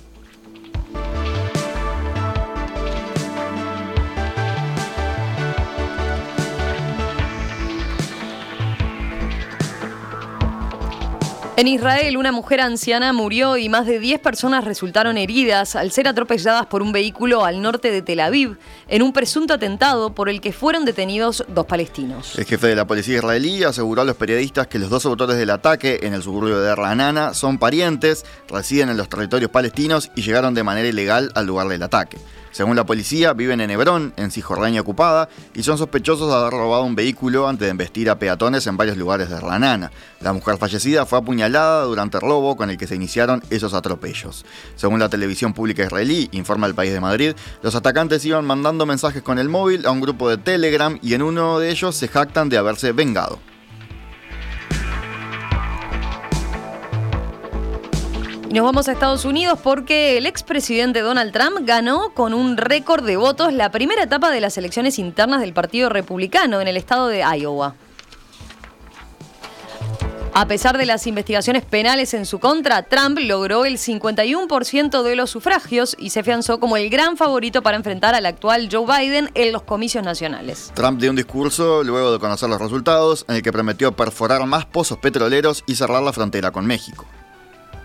En 11.58 11.66
Israel, 11.66 12.16
una 12.16 12.30
mujer 12.30 12.60
anciana 12.60 13.12
murió 13.12 13.56
y 13.56 13.68
más 13.68 13.84
de 13.84 13.98
10 13.98 14.20
personas 14.20 14.64
resultaron 14.64 15.18
heridas 15.18 15.74
al 15.74 15.90
ser 15.90 16.06
atropelladas 16.06 16.66
por 16.66 16.82
un 16.82 16.92
vehículo 16.92 17.44
al 17.44 17.60
norte 17.60 17.90
de 17.90 18.00
Tel 18.00 18.20
Aviv 18.20 18.58
en 18.86 19.02
un 19.02 19.12
presunto 19.12 19.54
atentado 19.54 20.14
por 20.14 20.28
el 20.28 20.40
que 20.40 20.52
fueron 20.52 20.84
detenidos 20.84 21.44
dos 21.48 21.66
palestinos. 21.66 22.38
El 22.38 22.44
jefe 22.44 22.68
de 22.68 22.76
la 22.76 22.86
policía 22.86 23.16
israelí 23.16 23.64
aseguró 23.64 24.02
a 24.02 24.04
los 24.04 24.14
periodistas 24.14 24.68
que 24.68 24.78
los 24.78 24.88
dos 24.88 25.04
autores 25.04 25.36
del 25.36 25.50
ataque 25.50 25.98
en 26.04 26.14
el 26.14 26.22
suburbio 26.22 26.60
de 26.60 26.76
Ranana 26.76 27.34
son 27.34 27.58
parientes, 27.58 28.24
residen 28.48 28.90
en 28.90 28.96
los 28.96 29.08
territorios 29.08 29.50
palestinos 29.50 30.12
y 30.14 30.22
llegaron 30.22 30.54
de 30.54 30.62
manera 30.62 30.86
ilegal 30.86 31.32
al 31.34 31.46
lugar 31.46 31.66
del 31.66 31.82
ataque. 31.82 32.18
Según 32.58 32.74
la 32.74 32.84
policía, 32.84 33.34
viven 33.34 33.60
en 33.60 33.70
Hebrón, 33.70 34.12
en 34.16 34.32
Cisjordania 34.32 34.80
ocupada, 34.80 35.28
y 35.54 35.62
son 35.62 35.78
sospechosos 35.78 36.28
de 36.28 36.34
haber 36.34 36.50
robado 36.54 36.82
un 36.82 36.96
vehículo 36.96 37.46
antes 37.46 37.66
de 37.66 37.70
embestir 37.70 38.10
a 38.10 38.18
peatones 38.18 38.66
en 38.66 38.76
varios 38.76 38.96
lugares 38.96 39.30
de 39.30 39.38
Ranana. 39.38 39.92
La 40.20 40.32
mujer 40.32 40.58
fallecida 40.58 41.06
fue 41.06 41.20
apuñalada 41.20 41.84
durante 41.84 42.16
el 42.16 42.22
robo 42.22 42.56
con 42.56 42.68
el 42.68 42.76
que 42.76 42.88
se 42.88 42.96
iniciaron 42.96 43.44
esos 43.50 43.74
atropellos. 43.74 44.44
Según 44.74 44.98
la 44.98 45.08
televisión 45.08 45.54
pública 45.54 45.84
israelí, 45.84 46.30
informa 46.32 46.66
el 46.66 46.74
país 46.74 46.92
de 46.92 46.98
Madrid, 46.98 47.36
los 47.62 47.76
atacantes 47.76 48.24
iban 48.24 48.44
mandando 48.44 48.86
mensajes 48.86 49.22
con 49.22 49.38
el 49.38 49.48
móvil 49.48 49.86
a 49.86 49.92
un 49.92 50.00
grupo 50.00 50.28
de 50.28 50.38
Telegram 50.38 50.98
y 51.00 51.14
en 51.14 51.22
uno 51.22 51.60
de 51.60 51.70
ellos 51.70 51.94
se 51.94 52.08
jactan 52.08 52.48
de 52.48 52.58
haberse 52.58 52.90
vengado. 52.90 53.38
Nos 58.52 58.64
vamos 58.64 58.88
a 58.88 58.92
Estados 58.92 59.24
Unidos 59.24 59.58
porque 59.62 60.16
el 60.16 60.26
expresidente 60.26 61.00
Donald 61.00 61.32
Trump 61.32 61.60
ganó 61.62 62.14
con 62.14 62.32
un 62.32 62.56
récord 62.56 63.04
de 63.04 63.16
votos 63.16 63.52
la 63.52 63.70
primera 63.70 64.02
etapa 64.02 64.30
de 64.30 64.40
las 64.40 64.56
elecciones 64.56 64.98
internas 64.98 65.40
del 65.40 65.52
Partido 65.52 65.88
Republicano 65.88 66.60
en 66.60 66.68
el 66.68 66.76
estado 66.76 67.08
de 67.08 67.20
Iowa. 67.20 67.74
A 70.32 70.46
pesar 70.46 70.78
de 70.78 70.86
las 70.86 71.06
investigaciones 71.08 71.64
penales 71.64 72.14
en 72.14 72.24
su 72.24 72.38
contra, 72.38 72.84
Trump 72.84 73.18
logró 73.20 73.64
el 73.64 73.76
51% 73.76 75.02
de 75.02 75.16
los 75.16 75.30
sufragios 75.30 75.96
y 75.98 76.10
se 76.10 76.20
afianzó 76.20 76.60
como 76.60 76.76
el 76.76 76.90
gran 76.90 77.16
favorito 77.16 77.62
para 77.62 77.76
enfrentar 77.76 78.14
al 78.14 78.24
actual 78.24 78.68
Joe 78.70 78.86
Biden 78.86 79.30
en 79.34 79.52
los 79.52 79.62
comicios 79.62 80.04
nacionales. 80.04 80.70
Trump 80.74 81.00
dio 81.00 81.10
un 81.10 81.16
discurso 81.16 81.82
luego 81.82 82.12
de 82.12 82.18
conocer 82.20 82.48
los 82.48 82.60
resultados 82.60 83.24
en 83.28 83.36
el 83.36 83.42
que 83.42 83.52
prometió 83.52 83.92
perforar 83.92 84.46
más 84.46 84.64
pozos 84.64 84.98
petroleros 84.98 85.64
y 85.66 85.74
cerrar 85.74 86.02
la 86.02 86.12
frontera 86.12 86.52
con 86.52 86.66
México. 86.66 87.04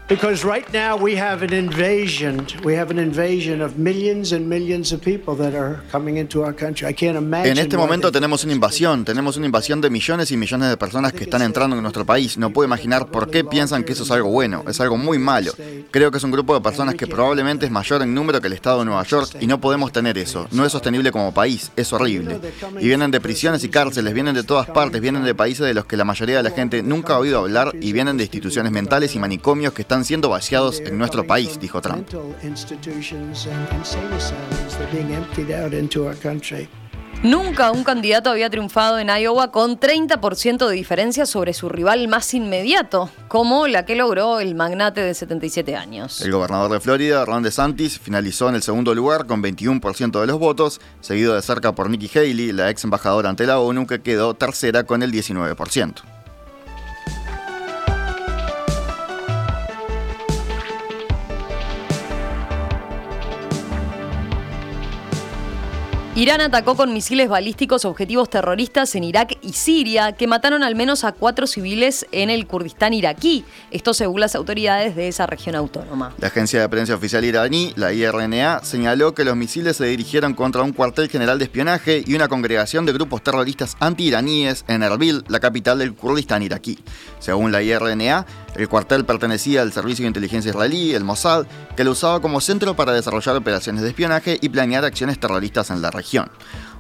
Because 0.09 0.45
right 0.45 0.67
now 0.73 0.97
we 0.97 1.15
have 1.15 1.45
an 1.45 1.53
invasion. 1.53 2.45
We 2.61 2.75
have 2.75 2.91
an 2.91 2.99
invasion 2.99 3.61
of 3.61 3.77
millions 3.77 4.33
and 4.33 4.49
millions 4.49 4.91
of 4.91 5.01
people 5.01 5.33
that 5.37 5.55
are 5.55 5.81
coming 5.93 6.17
into 6.17 6.43
our 6.43 6.53
country. 6.53 6.85
I 6.85 6.93
can't 6.93 7.17
imagine. 7.17 7.53
En 7.53 7.57
este 7.57 7.77
momento 7.77 8.11
tenemos 8.11 8.43
una 8.43 8.51
invasión, 8.51 9.05
tenemos 9.05 9.37
una 9.37 9.45
invasión 9.45 9.79
de 9.79 9.89
millones 9.89 10.29
y 10.31 10.35
millones 10.35 10.69
de 10.69 10.75
personas 10.75 11.13
que 11.13 11.23
están 11.23 11.41
entrando 11.41 11.77
en 11.77 11.81
nuestro 11.81 12.05
país. 12.05 12.37
No 12.37 12.51
puedo 12.51 12.67
imaginar 12.67 13.07
por 13.07 13.31
qué 13.31 13.45
piensan 13.45 13.85
que 13.85 13.93
eso 13.93 14.03
es 14.03 14.11
algo 14.11 14.29
bueno, 14.29 14.65
es 14.67 14.81
algo 14.81 14.97
muy 14.97 15.19
malo. 15.19 15.53
Creo 15.89 16.11
que 16.11 16.17
es 16.17 16.23
un 16.25 16.31
grupo 16.31 16.53
de 16.53 16.59
personas 16.59 16.95
que 16.95 17.07
probablemente 17.07 17.65
es 17.65 17.71
mayor 17.71 18.01
en 18.01 18.13
número 18.13 18.41
que 18.41 18.47
el 18.47 18.53
estado 18.53 18.79
de 18.79 18.85
Nueva 18.85 19.03
York 19.03 19.37
y 19.39 19.47
no 19.47 19.61
podemos 19.61 19.93
tener 19.93 20.17
eso. 20.17 20.47
No 20.51 20.65
es 20.65 20.73
sostenible 20.73 21.13
como 21.13 21.33
país, 21.33 21.71
es 21.77 21.93
horrible. 21.93 22.41
Y 22.77 22.87
vienen 22.87 23.09
de 23.09 23.21
prisiones 23.21 23.63
y 23.63 23.69
cárceles, 23.69 24.13
vienen 24.13 24.35
de 24.35 24.43
todas 24.43 24.69
partes, 24.69 24.99
vienen 24.99 25.23
de 25.23 25.33
países 25.33 25.65
de 25.65 25.73
los 25.73 25.85
que 25.85 25.95
la 25.95 26.03
mayoría 26.03 26.37
de 26.37 26.43
la 26.43 26.51
gente 26.51 26.83
nunca 26.83 27.13
ha 27.13 27.19
oído 27.19 27.39
hablar 27.39 27.71
y 27.79 27.93
vienen 27.93 28.17
de 28.17 28.23
instituciones 28.23 28.69
mentales 28.73 29.15
y 29.15 29.19
manicomios 29.19 29.71
que 29.71 29.83
están 29.83 30.02
siendo 30.05 30.29
vaciados 30.29 30.79
en 30.79 30.97
nuestro 30.97 31.25
país, 31.25 31.59
dijo 31.59 31.81
Trump. 31.81 32.07
Nunca 37.23 37.71
un 37.71 37.85
candidato 37.85 38.31
había 38.31 38.49
triunfado 38.49 38.99
en 38.99 39.07
Iowa 39.07 39.49
con 39.49 39.79
30% 39.79 40.67
de 40.67 40.75
diferencia 40.75 41.25
sobre 41.25 41.53
su 41.53 41.69
rival 41.69 42.09
más 42.09 42.33
inmediato, 42.33 43.09
como 43.29 43.67
la 43.67 43.85
que 43.85 43.95
logró 43.95 44.41
el 44.41 44.55
magnate 44.55 44.99
de 44.99 45.13
77 45.13 45.77
años. 45.77 46.19
El 46.19 46.33
gobernador 46.33 46.69
de 46.69 46.81
Florida, 46.81 47.23
Ron 47.23 47.41
DeSantis, 47.41 47.97
finalizó 47.97 48.49
en 48.49 48.55
el 48.55 48.61
segundo 48.61 48.93
lugar 48.93 49.25
con 49.25 49.41
21% 49.41 50.19
de 50.19 50.27
los 50.27 50.37
votos, 50.37 50.81
seguido 50.99 51.35
de 51.35 51.41
cerca 51.41 51.71
por 51.71 51.89
Nikki 51.89 52.11
Haley, 52.13 52.51
la 52.51 52.69
ex 52.69 52.83
embajadora 52.83 53.29
ante 53.29 53.47
la 53.47 53.57
ONU, 53.57 53.87
que 53.87 54.01
quedó 54.01 54.33
tercera 54.33 54.83
con 54.83 55.01
el 55.01 55.13
19%. 55.13 56.12
Irán 66.15 66.41
atacó 66.41 66.75
con 66.75 66.93
misiles 66.93 67.27
balísticos 67.27 67.85
objetivos 67.85 68.29
terroristas 68.29 68.93
en 68.93 69.03
Irak 69.03 69.35
y 69.41 69.53
Siria, 69.53 70.11
que 70.11 70.27
mataron 70.27 70.61
al 70.61 70.75
menos 70.75 71.03
a 71.05 71.11
cuatro 71.11 71.47
civiles 71.47 72.05
en 72.11 72.29
el 72.29 72.45
Kurdistán 72.45 72.93
iraquí. 72.93 73.43
Esto 73.71 73.95
según 73.95 74.19
las 74.19 74.35
autoridades 74.35 74.95
de 74.95 75.07
esa 75.07 75.25
región 75.25 75.55
autónoma. 75.55 76.13
La 76.19 76.27
agencia 76.27 76.61
de 76.61 76.69
prensa 76.69 76.93
oficial 76.93 77.25
iraní, 77.25 77.73
la 77.77 77.93
IRNA, 77.93 78.59
señaló 78.63 79.15
que 79.15 79.25
los 79.25 79.35
misiles 79.35 79.77
se 79.77 79.87
dirigieron 79.87 80.35
contra 80.35 80.61
un 80.61 80.71
cuartel 80.71 81.09
general 81.09 81.39
de 81.39 81.45
espionaje 81.45 82.03
y 82.05 82.13
una 82.13 82.27
congregación 82.27 82.85
de 82.85 82.93
grupos 82.93 83.23
terroristas 83.23 83.75
anti-iraníes 83.79 84.65
en 84.67 84.83
Erbil, 84.83 85.23
la 85.29 85.39
capital 85.39 85.79
del 85.79 85.95
Kurdistán 85.95 86.43
iraquí. 86.43 86.77
Según 87.17 87.51
la 87.51 87.63
IRNA, 87.63 88.27
el 88.55 88.69
cuartel 88.69 89.05
pertenecía 89.05 89.61
al 89.61 89.73
servicio 89.73 90.03
de 90.03 90.07
inteligencia 90.07 90.49
israelí, 90.49 90.93
el 90.93 91.03
Mossad, 91.03 91.45
que 91.75 91.83
lo 91.83 91.91
usaba 91.91 92.21
como 92.21 92.41
centro 92.41 92.75
para 92.75 92.93
desarrollar 92.93 93.35
operaciones 93.35 93.81
de 93.81 93.89
espionaje 93.89 94.37
y 94.41 94.49
planear 94.49 94.85
acciones 94.85 95.19
terroristas 95.19 95.71
en 95.71 95.81
la 95.81 95.89
región. 95.91 96.29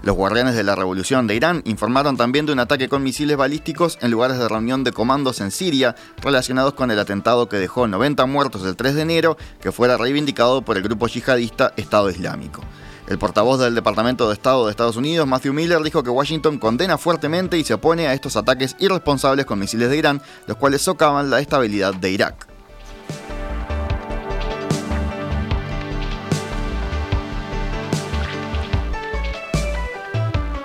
Los 0.03 0.15
guardianes 0.15 0.55
de 0.55 0.63
la 0.63 0.75
revolución 0.75 1.27
de 1.27 1.35
Irán 1.35 1.61
informaron 1.65 2.17
también 2.17 2.45
de 2.45 2.51
un 2.51 2.59
ataque 2.59 2.89
con 2.89 3.03
misiles 3.03 3.37
balísticos 3.37 3.97
en 4.01 4.11
lugares 4.11 4.37
de 4.37 4.49
reunión 4.49 4.83
de 4.83 4.91
comandos 4.91 5.39
en 5.39 5.49
Siria 5.49 5.95
relacionados 6.21 6.73
con 6.73 6.91
el 6.91 6.99
atentado 6.99 7.47
que 7.47 7.57
dejó 7.57 7.87
90 7.87 8.25
muertos 8.25 8.65
el 8.65 8.75
3 8.75 8.95
de 8.95 9.01
enero, 9.01 9.37
que 9.61 9.71
fuera 9.71 9.97
reivindicado 9.97 10.61
por 10.61 10.75
el 10.75 10.83
grupo 10.83 11.07
yihadista 11.07 11.73
Estado 11.77 12.09
Islámico. 12.09 12.61
El 13.07 13.17
portavoz 13.17 13.59
del 13.59 13.75
Departamento 13.75 14.27
de 14.27 14.33
Estado 14.33 14.65
de 14.65 14.71
Estados 14.71 14.95
Unidos, 14.95 15.27
Matthew 15.27 15.53
Miller, 15.53 15.81
dijo 15.81 16.03
que 16.03 16.09
Washington 16.09 16.57
condena 16.57 16.97
fuertemente 16.97 17.57
y 17.57 17.63
se 17.63 17.73
opone 17.73 18.07
a 18.07 18.13
estos 18.13 18.37
ataques 18.37 18.77
irresponsables 18.79 19.45
con 19.45 19.59
misiles 19.59 19.89
de 19.89 19.97
Irán, 19.97 20.21
los 20.47 20.57
cuales 20.57 20.81
socavan 20.81 21.29
la 21.29 21.41
estabilidad 21.41 21.93
de 21.93 22.11
Irak. 22.11 22.52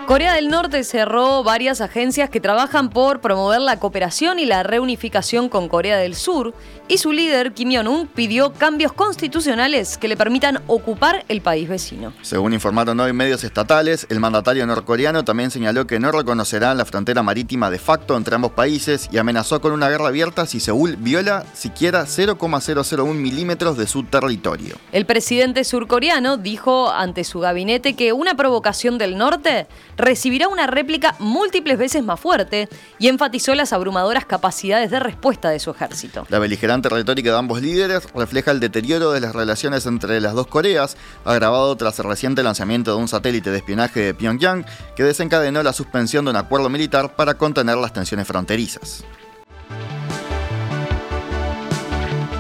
Corea 0.09 0.33
del 0.33 0.49
Norte 0.49 0.85
cerró 0.85 1.45
varias 1.45 1.83
agencias 1.83 2.31
que 2.31 2.41
trabajan 2.41 2.89
por 2.89 3.21
promover 3.21 3.61
la 3.61 3.79
cooperación 3.79 4.39
y 4.39 4.47
la 4.47 4.63
reunificación 4.63 5.51
con 5.51 5.69
Corea 5.69 5.99
del 5.99 6.15
Sur 6.15 6.55
y 6.89 6.97
su 6.97 7.13
líder, 7.13 7.53
Kim 7.53 7.71
Jong-un, 7.75 8.07
pidió 8.07 8.55
cambios 8.55 8.95
constitucionales 8.95 9.99
que 9.99 10.09
le 10.09 10.17
permitan 10.17 10.63
ocupar 10.67 11.27
el 11.29 11.43
país 11.43 11.69
vecino. 11.69 12.15
Según 12.23 12.55
informaron 12.55 12.99
hoy 12.99 13.13
medios 13.13 13.45
estatales, 13.45 14.07
el 14.09 14.19
mandatario 14.19 14.67
norcoreano 14.67 15.27
también 15.27 15.51
señaló 15.51 15.87
que 15.87 16.01
no 16.01 16.11
reconocerá 16.11 16.75
la 16.75 16.87
frontera 16.87 17.23
marítima 17.23 17.69
de 17.69 17.79
facto 17.79 18.17
entre 18.17 18.35
ambos 18.35 18.53
países 18.53 19.11
y 19.13 19.19
amenazó 19.19 19.61
con 19.61 19.73
una 19.73 19.91
guerra 19.91 20.09
abierta 20.09 20.47
si 20.47 20.59
Seúl 20.59 20.97
viola 20.97 21.45
siquiera 21.53 22.07
0,001 22.07 23.13
milímetros 23.13 23.77
de 23.77 23.87
su 23.87 24.05
territorio. 24.05 24.77
El 24.91 25.05
presidente 25.05 25.65
surcoreano 25.65 26.39
dijo 26.39 26.91
ante 26.91 27.25
su 27.25 27.41
gabinete 27.41 27.93
que 27.93 28.15
una 28.15 28.35
provocación 28.35 28.97
del 28.97 29.19
norte 29.19 29.67
recibirá 29.99 30.49
una 30.49 30.67
réplica 30.67 31.15
múltiples 31.19 31.77
veces 31.77 32.03
más 32.03 32.19
fuerte 32.19 32.69
y 32.99 33.09
enfatizó 33.09 33.55
las 33.55 33.73
abrumadoras 33.73 34.25
capacidades 34.25 34.91
de 34.91 35.01
respuesta 35.01 35.51
de 35.51 35.59
su 35.59 35.71
ejército. 35.71 36.27
La 36.31 36.39
beligerante 36.39 36.89
retórica 36.89 37.33
de 37.33 37.37
ambos 37.37 37.61
líderes 37.61 38.09
refleja 38.15 38.53
el 38.53 38.61
deterioro 38.61 39.13
de 39.13 39.21
las 39.21 39.35
relaciones 39.35 39.85
entre 39.87 40.21
las 40.21 40.35
dos 40.35 40.47
Coreas, 40.47 40.97
agravado 41.25 41.77
tras 41.77 41.99
el 41.99 42.07
reciente 42.07 42.43
lanzamiento 42.43 42.93
de 42.93 42.99
un 42.99 43.09
satélite 43.09 43.51
de 43.51 43.59
espionaje 43.59 44.01
de 44.01 44.15
Pyongyang 44.15 44.65
que 44.97 45.03
desencadenó 45.03 45.63
la 45.63 45.73
suspensión 45.73 46.25
de 46.25 46.31
un 46.31 46.37
acuerdo 46.37 46.71
militar 46.71 47.17
para 47.17 47.35
contener 47.35 47.77
las 47.77 47.93
tensiones 47.93 48.27
fronterizas. 48.27 49.05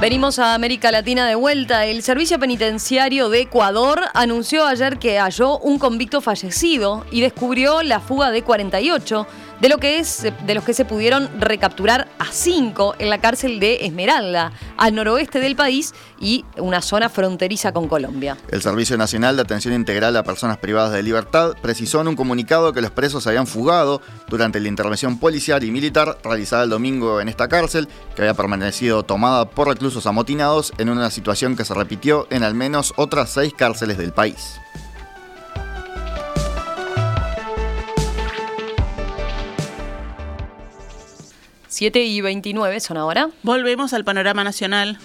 Venimos 0.01 0.39
a 0.39 0.55
América 0.55 0.93
Latina 0.93 1.27
de 1.27 1.35
vuelta. 1.35 1.85
El 1.85 2.05
Servicio 2.05 2.39
Penitenciario 2.39 3.29
de 3.31 3.41
Ecuador 3.41 4.03
anunció 4.15 4.65
ayer 4.65 5.01
que 5.01 5.19
halló 5.19 5.59
un 5.59 5.81
convicto 5.81 6.21
fallecido 6.21 7.05
y 7.11 7.21
descubrió 7.21 7.83
la 7.83 7.99
fuga 7.99 8.31
de 8.31 8.43
48, 8.43 9.27
de, 9.61 9.69
lo 9.69 9.79
que 9.79 9.99
es, 9.99 10.27
de 10.47 10.55
los 10.55 10.65
que 10.65 10.75
se 10.75 10.85
pudieron 10.85 11.29
recapturar 11.41 12.09
a 12.19 12.27
5 12.31 12.97
en 12.99 13.11
la 13.11 13.19
cárcel 13.19 13.61
de 13.61 13.87
Esmeralda, 13.87 14.53
al 14.77 14.95
noroeste 14.95 15.41
del 15.41 15.57
país 15.57 15.95
y 16.21 16.45
una 16.57 16.83
zona 16.83 17.09
fronteriza 17.09 17.73
con 17.73 17.89
Colombia. 17.89 18.37
El 18.51 18.63
Servicio 18.63 18.97
Nacional 18.97 19.37
de 19.37 19.43
Atención 19.43 19.75
Integral 19.75 20.17
a 20.17 20.23
Personas 20.23 20.59
Privadas 20.59 20.93
de 20.93 21.03
Libertad 21.03 21.55
precisó 21.61 22.01
en 22.01 22.09
un 22.09 22.17
comunicado 22.17 22.73
que 22.73 22.81
los 22.81 22.91
presos 22.91 23.27
habían 23.27 23.47
fugado 23.47 24.01
durante 24.29 24.61
la 24.61 24.69
intervención 24.69 25.19
policial 25.19 25.63
y 25.65 25.71
militar 25.71 26.19
realizada 26.23 26.65
el 26.65 26.71
domingo 26.71 27.21
en 27.21 27.29
esta 27.29 27.49
cárcel, 27.49 27.89
que 28.15 28.23
había 28.23 28.35
permanecido 28.35 29.03
tomada 29.03 29.49
por 29.51 29.69
reclusos 29.69 30.07
amotinados 30.07 30.73
en 30.79 30.89
una 30.89 31.11
situación 31.11 31.57
que 31.57 31.65
se 31.65 31.75
repitió 31.75 32.27
en 32.31 32.43
al 32.43 32.55
menos 32.55 32.93
otras 32.97 33.31
seis 33.31 33.53
cárceles 33.57 33.99
del 33.99 34.13
país. 34.13 34.59
Siete 41.79 42.03
y 42.03 42.21
29 42.21 42.81
son 42.81 42.97
ahora. 42.97 43.31
Volvemos 43.45 43.93
al 43.93 44.03
panorama 44.05 44.43
nacional. 44.43 44.99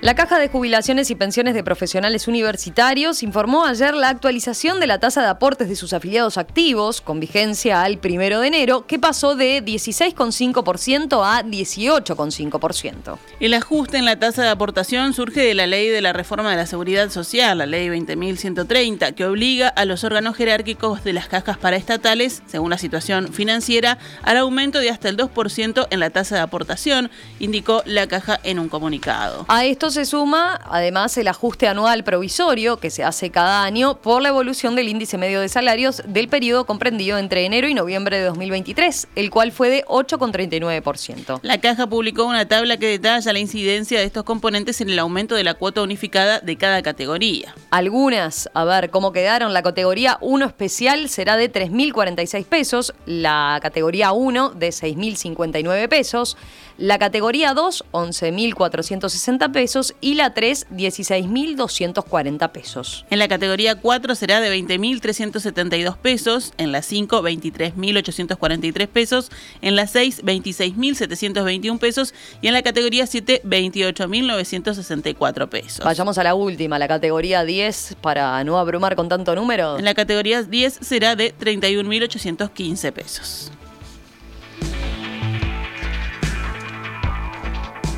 La 0.00 0.14
Caja 0.14 0.38
de 0.38 0.46
Jubilaciones 0.46 1.10
y 1.10 1.16
Pensiones 1.16 1.54
de 1.54 1.64
Profesionales 1.64 2.28
Universitarios 2.28 3.24
informó 3.24 3.64
ayer 3.64 3.94
la 3.94 4.10
actualización 4.10 4.78
de 4.78 4.86
la 4.86 5.00
tasa 5.00 5.22
de 5.22 5.28
aportes 5.28 5.68
de 5.68 5.74
sus 5.74 5.92
afiliados 5.92 6.38
activos, 6.38 7.00
con 7.00 7.18
vigencia 7.18 7.82
al 7.82 7.98
primero 7.98 8.38
de 8.38 8.46
enero, 8.46 8.86
que 8.86 9.00
pasó 9.00 9.34
de 9.34 9.60
16,5% 9.64 11.20
a 11.24 11.42
18,5%. 11.42 13.18
El 13.40 13.54
ajuste 13.54 13.96
en 13.96 14.04
la 14.04 14.20
tasa 14.20 14.44
de 14.44 14.50
aportación 14.50 15.14
surge 15.14 15.40
de 15.40 15.54
la 15.54 15.66
ley 15.66 15.88
de 15.88 16.00
la 16.00 16.12
reforma 16.12 16.52
de 16.52 16.58
la 16.58 16.66
seguridad 16.66 17.10
social, 17.10 17.58
la 17.58 17.66
ley 17.66 17.88
20.130, 17.88 19.14
que 19.14 19.24
obliga 19.24 19.66
a 19.66 19.84
los 19.84 20.04
órganos 20.04 20.36
jerárquicos 20.36 21.02
de 21.02 21.12
las 21.12 21.26
cajas 21.26 21.58
paraestatales, 21.58 22.44
según 22.46 22.70
la 22.70 22.78
situación 22.78 23.32
financiera, 23.32 23.98
al 24.22 24.36
aumento 24.36 24.78
de 24.78 24.90
hasta 24.90 25.08
el 25.08 25.16
2% 25.16 25.88
en 25.90 25.98
la 25.98 26.10
tasa 26.10 26.36
de 26.36 26.42
aportación, 26.42 27.10
indicó 27.40 27.82
la 27.84 28.06
caja 28.06 28.38
en 28.44 28.60
un 28.60 28.68
comunicado. 28.68 29.44
A 29.48 29.64
esto 29.64 29.88
se 29.90 29.97
suma 30.04 30.60
además 30.64 31.16
el 31.18 31.28
ajuste 31.28 31.68
anual 31.68 32.04
provisorio 32.04 32.78
que 32.78 32.90
se 32.90 33.04
hace 33.04 33.30
cada 33.30 33.64
año 33.64 33.96
por 34.00 34.22
la 34.22 34.28
evolución 34.28 34.76
del 34.76 34.88
índice 34.88 35.18
medio 35.18 35.40
de 35.40 35.48
salarios 35.48 36.02
del 36.06 36.28
periodo 36.28 36.66
comprendido 36.66 37.18
entre 37.18 37.44
enero 37.44 37.68
y 37.68 37.74
noviembre 37.74 38.18
de 38.18 38.24
2023, 38.24 39.08
el 39.14 39.30
cual 39.30 39.52
fue 39.52 39.70
de 39.70 39.84
8,39%. 39.86 41.40
La 41.42 41.58
caja 41.58 41.86
publicó 41.86 42.24
una 42.24 42.46
tabla 42.46 42.76
que 42.76 42.86
detalla 42.86 43.32
la 43.32 43.38
incidencia 43.38 43.98
de 43.98 44.04
estos 44.04 44.24
componentes 44.24 44.80
en 44.80 44.90
el 44.90 44.98
aumento 44.98 45.34
de 45.34 45.44
la 45.44 45.54
cuota 45.54 45.82
unificada 45.82 46.40
de 46.40 46.56
cada 46.56 46.82
categoría. 46.82 47.54
Algunas, 47.70 48.48
a 48.54 48.64
ver 48.64 48.90
cómo 48.90 49.12
quedaron, 49.12 49.52
la 49.52 49.62
categoría 49.62 50.18
1 50.20 50.46
especial 50.46 51.08
será 51.08 51.36
de 51.36 51.52
3.046 51.52 52.44
pesos, 52.44 52.94
la 53.06 53.58
categoría 53.62 54.12
1 54.12 54.50
de 54.50 54.68
6.059 54.68 55.88
pesos, 55.88 56.36
La 56.78 56.98
categoría 57.00 57.54
2, 57.54 57.86
11.460 57.90 59.50
pesos 59.50 59.96
y 60.00 60.14
la 60.14 60.32
3, 60.32 60.68
16.240 60.70 62.52
pesos. 62.52 63.04
En 63.10 63.18
la 63.18 63.26
categoría 63.26 63.74
4 63.74 64.14
será 64.14 64.40
de 64.40 64.56
20.372 64.56 65.96
pesos, 65.96 66.52
en 66.56 66.70
la 66.70 66.82
5, 66.82 67.20
23.843 67.20 68.86
pesos, 68.86 69.32
en 69.60 69.74
la 69.74 69.88
6, 69.88 70.22
26.721 70.22 71.80
pesos 71.80 72.14
y 72.42 72.46
en 72.46 72.52
la 72.52 72.62
categoría 72.62 73.08
7, 73.08 73.42
28.964 73.44 75.48
pesos. 75.48 75.84
Vayamos 75.84 76.16
a 76.18 76.22
la 76.22 76.36
última, 76.36 76.78
la 76.78 76.86
categoría 76.86 77.42
10, 77.42 77.96
para 78.00 78.44
no 78.44 78.56
abrumar 78.56 78.94
con 78.94 79.08
tanto 79.08 79.34
número. 79.34 79.80
En 79.80 79.84
la 79.84 79.94
categoría 79.94 80.44
10 80.44 80.78
será 80.80 81.16
de 81.16 81.36
31.815 81.36 82.92
pesos. 82.92 83.50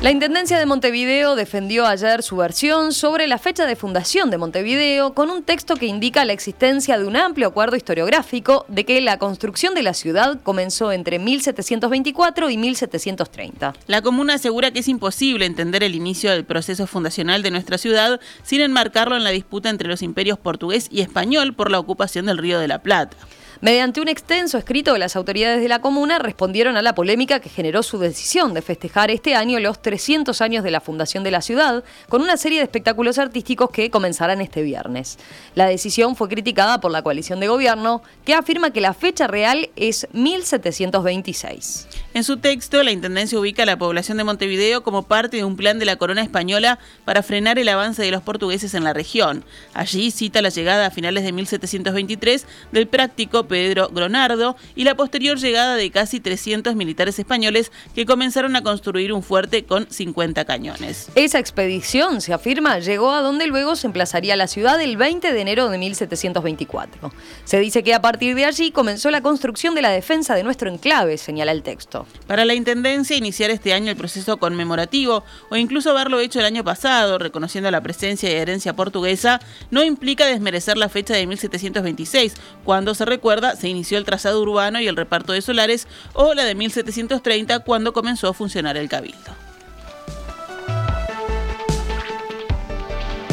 La 0.01 0.09
Intendencia 0.09 0.57
de 0.57 0.65
Montevideo 0.65 1.35
defendió 1.35 1.85
ayer 1.85 2.23
su 2.23 2.35
versión 2.35 2.91
sobre 2.91 3.27
la 3.27 3.37
fecha 3.37 3.67
de 3.67 3.75
fundación 3.75 4.31
de 4.31 4.39
Montevideo 4.39 5.13
con 5.13 5.29
un 5.29 5.43
texto 5.43 5.75
que 5.75 5.85
indica 5.85 6.25
la 6.25 6.33
existencia 6.33 6.97
de 6.97 7.05
un 7.05 7.15
amplio 7.15 7.49
acuerdo 7.49 7.75
historiográfico 7.75 8.65
de 8.67 8.83
que 8.83 8.99
la 8.99 9.19
construcción 9.19 9.75
de 9.75 9.83
la 9.83 9.93
ciudad 9.93 10.41
comenzó 10.41 10.91
entre 10.91 11.19
1724 11.19 12.49
y 12.49 12.57
1730. 12.57 13.75
La 13.85 14.01
comuna 14.01 14.33
asegura 14.33 14.71
que 14.71 14.79
es 14.79 14.87
imposible 14.87 15.45
entender 15.45 15.83
el 15.83 15.93
inicio 15.93 16.31
del 16.31 16.45
proceso 16.45 16.87
fundacional 16.87 17.43
de 17.43 17.51
nuestra 17.51 17.77
ciudad 17.77 18.19
sin 18.41 18.61
enmarcarlo 18.61 19.15
en 19.15 19.23
la 19.23 19.29
disputa 19.29 19.69
entre 19.69 19.87
los 19.87 20.01
imperios 20.01 20.39
portugués 20.39 20.87
y 20.89 21.01
español 21.01 21.53
por 21.53 21.69
la 21.69 21.77
ocupación 21.77 22.25
del 22.25 22.39
Río 22.39 22.57
de 22.57 22.67
la 22.67 22.81
Plata. 22.81 23.17
Mediante 23.63 24.01
un 24.01 24.07
extenso 24.07 24.57
escrito, 24.57 24.97
las 24.97 25.15
autoridades 25.15 25.61
de 25.61 25.67
la 25.67 25.81
comuna 25.81 26.17
respondieron 26.17 26.77
a 26.77 26.81
la 26.81 26.95
polémica 26.95 27.39
que 27.39 27.49
generó 27.49 27.83
su 27.83 27.99
decisión 27.99 28.55
de 28.55 28.63
festejar 28.63 29.11
este 29.11 29.35
año 29.35 29.59
los 29.59 29.79
300 29.83 30.41
años 30.41 30.63
de 30.63 30.71
la 30.71 30.81
fundación 30.81 31.23
de 31.23 31.29
la 31.29 31.43
ciudad, 31.43 31.83
con 32.09 32.23
una 32.23 32.37
serie 32.37 32.57
de 32.57 32.63
espectáculos 32.63 33.19
artísticos 33.19 33.69
que 33.69 33.91
comenzarán 33.91 34.41
este 34.41 34.63
viernes. 34.63 35.19
La 35.53 35.67
decisión 35.67 36.15
fue 36.15 36.27
criticada 36.27 36.81
por 36.81 36.91
la 36.91 37.03
coalición 37.03 37.39
de 37.39 37.49
gobierno, 37.49 38.01
que 38.25 38.33
afirma 38.33 38.73
que 38.73 38.81
la 38.81 38.95
fecha 38.95 39.27
real 39.27 39.69
es 39.75 40.07
1726. 40.11 41.87
En 42.13 42.25
su 42.25 42.37
texto, 42.37 42.83
la 42.83 42.91
Intendencia 42.91 43.39
ubica 43.39 43.63
a 43.63 43.65
la 43.65 43.77
población 43.77 44.17
de 44.17 44.25
Montevideo 44.25 44.83
como 44.83 45.03
parte 45.03 45.37
de 45.37 45.45
un 45.45 45.55
plan 45.55 45.79
de 45.79 45.85
la 45.85 45.95
corona 45.95 46.21
española 46.21 46.77
para 47.05 47.23
frenar 47.23 47.57
el 47.57 47.69
avance 47.69 48.01
de 48.03 48.11
los 48.11 48.21
portugueses 48.21 48.73
en 48.73 48.83
la 48.83 48.91
región. 48.91 49.45
Allí 49.73 50.11
cita 50.11 50.41
la 50.41 50.49
llegada 50.49 50.87
a 50.87 50.91
finales 50.91 51.23
de 51.23 51.31
1723 51.31 52.45
del 52.73 52.87
práctico 52.87 53.47
Pedro 53.47 53.87
Gronardo 53.93 54.57
y 54.75 54.83
la 54.83 54.95
posterior 54.95 55.37
llegada 55.37 55.75
de 55.75 55.89
casi 55.89 56.19
300 56.19 56.75
militares 56.75 57.17
españoles 57.17 57.71
que 57.95 58.05
comenzaron 58.05 58.57
a 58.57 58.61
construir 58.61 59.13
un 59.13 59.23
fuerte 59.23 59.63
con 59.63 59.89
50 59.89 60.43
cañones. 60.43 61.07
Esa 61.15 61.39
expedición, 61.39 62.19
se 62.19 62.33
afirma, 62.33 62.79
llegó 62.79 63.11
a 63.11 63.21
donde 63.21 63.47
luego 63.47 63.77
se 63.77 63.87
emplazaría 63.87 64.35
la 64.35 64.47
ciudad 64.47 64.81
el 64.81 64.97
20 64.97 65.31
de 65.31 65.39
enero 65.39 65.69
de 65.69 65.77
1724. 65.77 67.13
Se 67.45 67.59
dice 67.61 67.83
que 67.83 67.93
a 67.93 68.01
partir 68.01 68.35
de 68.35 68.43
allí 68.43 68.71
comenzó 68.71 69.11
la 69.11 69.21
construcción 69.21 69.75
de 69.75 69.81
la 69.81 69.91
defensa 69.91 70.35
de 70.35 70.43
nuestro 70.43 70.69
enclave, 70.69 71.17
señala 71.17 71.53
el 71.53 71.63
texto. 71.63 72.00
Para 72.27 72.45
la 72.45 72.53
Intendencia, 72.53 73.15
iniciar 73.15 73.51
este 73.51 73.73
año 73.73 73.91
el 73.91 73.97
proceso 73.97 74.37
conmemorativo 74.37 75.23
o 75.49 75.55
incluso 75.55 75.91
haberlo 75.91 76.19
hecho 76.19 76.39
el 76.39 76.45
año 76.45 76.63
pasado, 76.63 77.17
reconociendo 77.17 77.69
la 77.71 77.81
presencia 77.81 78.29
y 78.29 78.33
herencia 78.33 78.75
portuguesa, 78.75 79.39
no 79.69 79.83
implica 79.83 80.25
desmerecer 80.25 80.77
la 80.77 80.89
fecha 80.89 81.13
de 81.13 81.27
1726, 81.27 82.35
cuando 82.63 82.95
se 82.95 83.05
recuerda 83.05 83.55
se 83.55 83.69
inició 83.69 83.97
el 83.97 84.05
trazado 84.05 84.41
urbano 84.41 84.79
y 84.79 84.87
el 84.87 84.95
reparto 84.95 85.33
de 85.33 85.41
solares, 85.41 85.87
o 86.13 86.33
la 86.33 86.45
de 86.45 86.55
1730, 86.55 87.59
cuando 87.59 87.93
comenzó 87.93 88.27
a 88.27 88.33
funcionar 88.33 88.77
el 88.77 88.89
cabildo. 88.89 89.50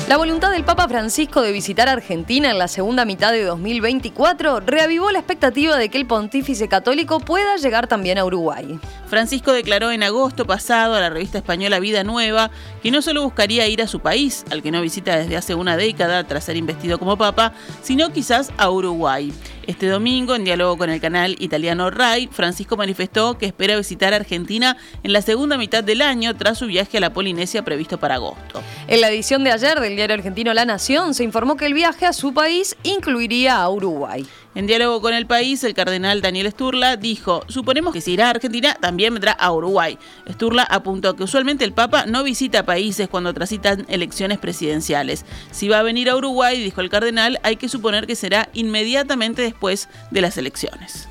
La 0.09 0.17
voluntad 0.17 0.53
del 0.53 0.65
Papa 0.65 0.89
Francisco 0.89 1.43
de 1.43 1.53
visitar 1.53 1.87
Argentina 1.87 2.51
en 2.51 2.57
la 2.57 2.67
segunda 2.67 3.05
mitad 3.05 3.31
de 3.31 3.45
2024 3.45 4.61
reavivó 4.61 5.11
la 5.11 5.19
expectativa 5.19 5.77
de 5.77 5.91
que 5.91 5.99
el 5.99 6.07
pontífice 6.07 6.67
católico 6.67 7.21
pueda 7.21 7.57
llegar 7.59 7.89
también 7.89 8.17
a 8.17 8.25
Uruguay. 8.25 8.81
Francisco 9.07 9.53
declaró 9.53 9.91
en 9.91 10.03
agosto 10.03 10.47
pasado 10.47 10.95
a 10.95 11.01
la 11.01 11.11
revista 11.11 11.37
española 11.37 11.79
Vida 11.79 12.05
Nueva 12.05 12.51
que 12.83 12.91
no 12.91 13.03
solo 13.03 13.23
buscaría 13.23 13.69
ir 13.69 13.83
a 13.83 13.87
su 13.87 14.01
país, 14.01 14.47
al 14.51 14.63
que 14.63 14.71
no 14.71 14.81
visita 14.81 15.15
desde 15.15 15.37
hace 15.37 15.55
una 15.55 15.77
década 15.77 16.25
tras 16.25 16.45
ser 16.45 16.57
investido 16.57 16.99
como 16.99 17.19
papa, 17.19 17.53
sino 17.83 18.11
quizás 18.11 18.51
a 18.57 18.71
Uruguay. 18.71 19.31
Este 19.69 19.87
domingo, 19.87 20.35
en 20.35 20.45
diálogo 20.45 20.79
con 20.79 20.89
el 20.89 20.99
canal 20.99 21.37
italiano 21.41 21.91
RAI, 21.91 22.31
Francisco 22.33 22.79
manifestó 22.79 23.37
que 23.37 23.45
espera 23.45 23.77
visitar 23.77 24.15
Argentina 24.15 24.79
en 25.03 25.13
la 25.13 25.21
segunda 25.21 25.59
mitad 25.59 25.85
del 25.85 26.01
año 26.01 26.35
tras 26.35 26.57
su 26.57 26.67
viaje 26.69 26.97
a 26.97 27.01
la 27.03 27.13
Polinesia 27.13 27.63
previsto 27.67 27.99
para 27.99 28.15
agosto. 28.15 28.63
En 28.87 29.03
la 29.03 29.11
edición 29.11 29.45
de 29.45 29.53
ayer 29.53 29.79
del 29.79 29.95
diario 29.95 30.15
argentino 30.15 30.55
La 30.55 30.65
Nación 30.65 31.13
se 31.13 31.23
informó 31.23 31.59
que 31.59 31.67
el 31.67 31.75
viaje 31.75 32.07
a 32.07 32.15
su 32.15 32.33
país 32.33 32.79
incluiría 32.83 33.57
a 33.57 33.69
Uruguay. 33.69 34.27
En 34.59 34.67
diálogo 34.67 35.01
con 35.01 35.15
el 35.15 35.25
país, 35.25 35.63
el 35.63 35.73
cardenal 35.73 36.21
Daniel 36.21 36.51
Sturla 36.51 36.97
dijo, 36.97 37.45
suponemos 37.47 37.93
que 37.93 38.01
si 38.01 38.15
irá 38.15 38.27
a 38.27 38.31
Argentina, 38.31 38.77
también 38.81 39.15
vendrá 39.15 39.31
a 39.31 39.53
Uruguay. 39.53 39.97
Sturla 40.29 40.65
apuntó 40.65 41.15
que 41.15 41.23
usualmente 41.23 41.65
el 41.65 41.73
Papa 41.73 42.07
no 42.07 42.25
visita 42.25 42.67
países 42.67 43.09
cuando 43.09 43.33
transitan 43.33 43.87
elecciones 43.89 44.39
presidenciales. 44.39 45.25
Si 45.53 45.69
va 45.69 45.79
a 45.79 45.85
venir 45.85 46.11
a 46.11 46.17
Uruguay, 46.17 46.61
dijo 46.61 46.81
el 46.81 46.91
cardenal, 46.91 47.39
hay 47.45 47.55
que 47.55 47.69
suponer 47.69 48.09
que 48.09 48.17
será 48.17 48.49
inmediatamente 48.53 49.43
después 49.43 49.89
de 50.11 50.23
las 50.23 50.37
elecciones. 50.39 51.09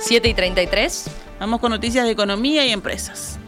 7 0.00 0.28
y 0.28 0.34
33. 0.34 1.10
Vamos 1.38 1.60
con 1.60 1.70
noticias 1.70 2.06
de 2.06 2.10
economía 2.10 2.66
y 2.66 2.72
empresas. 2.72 3.38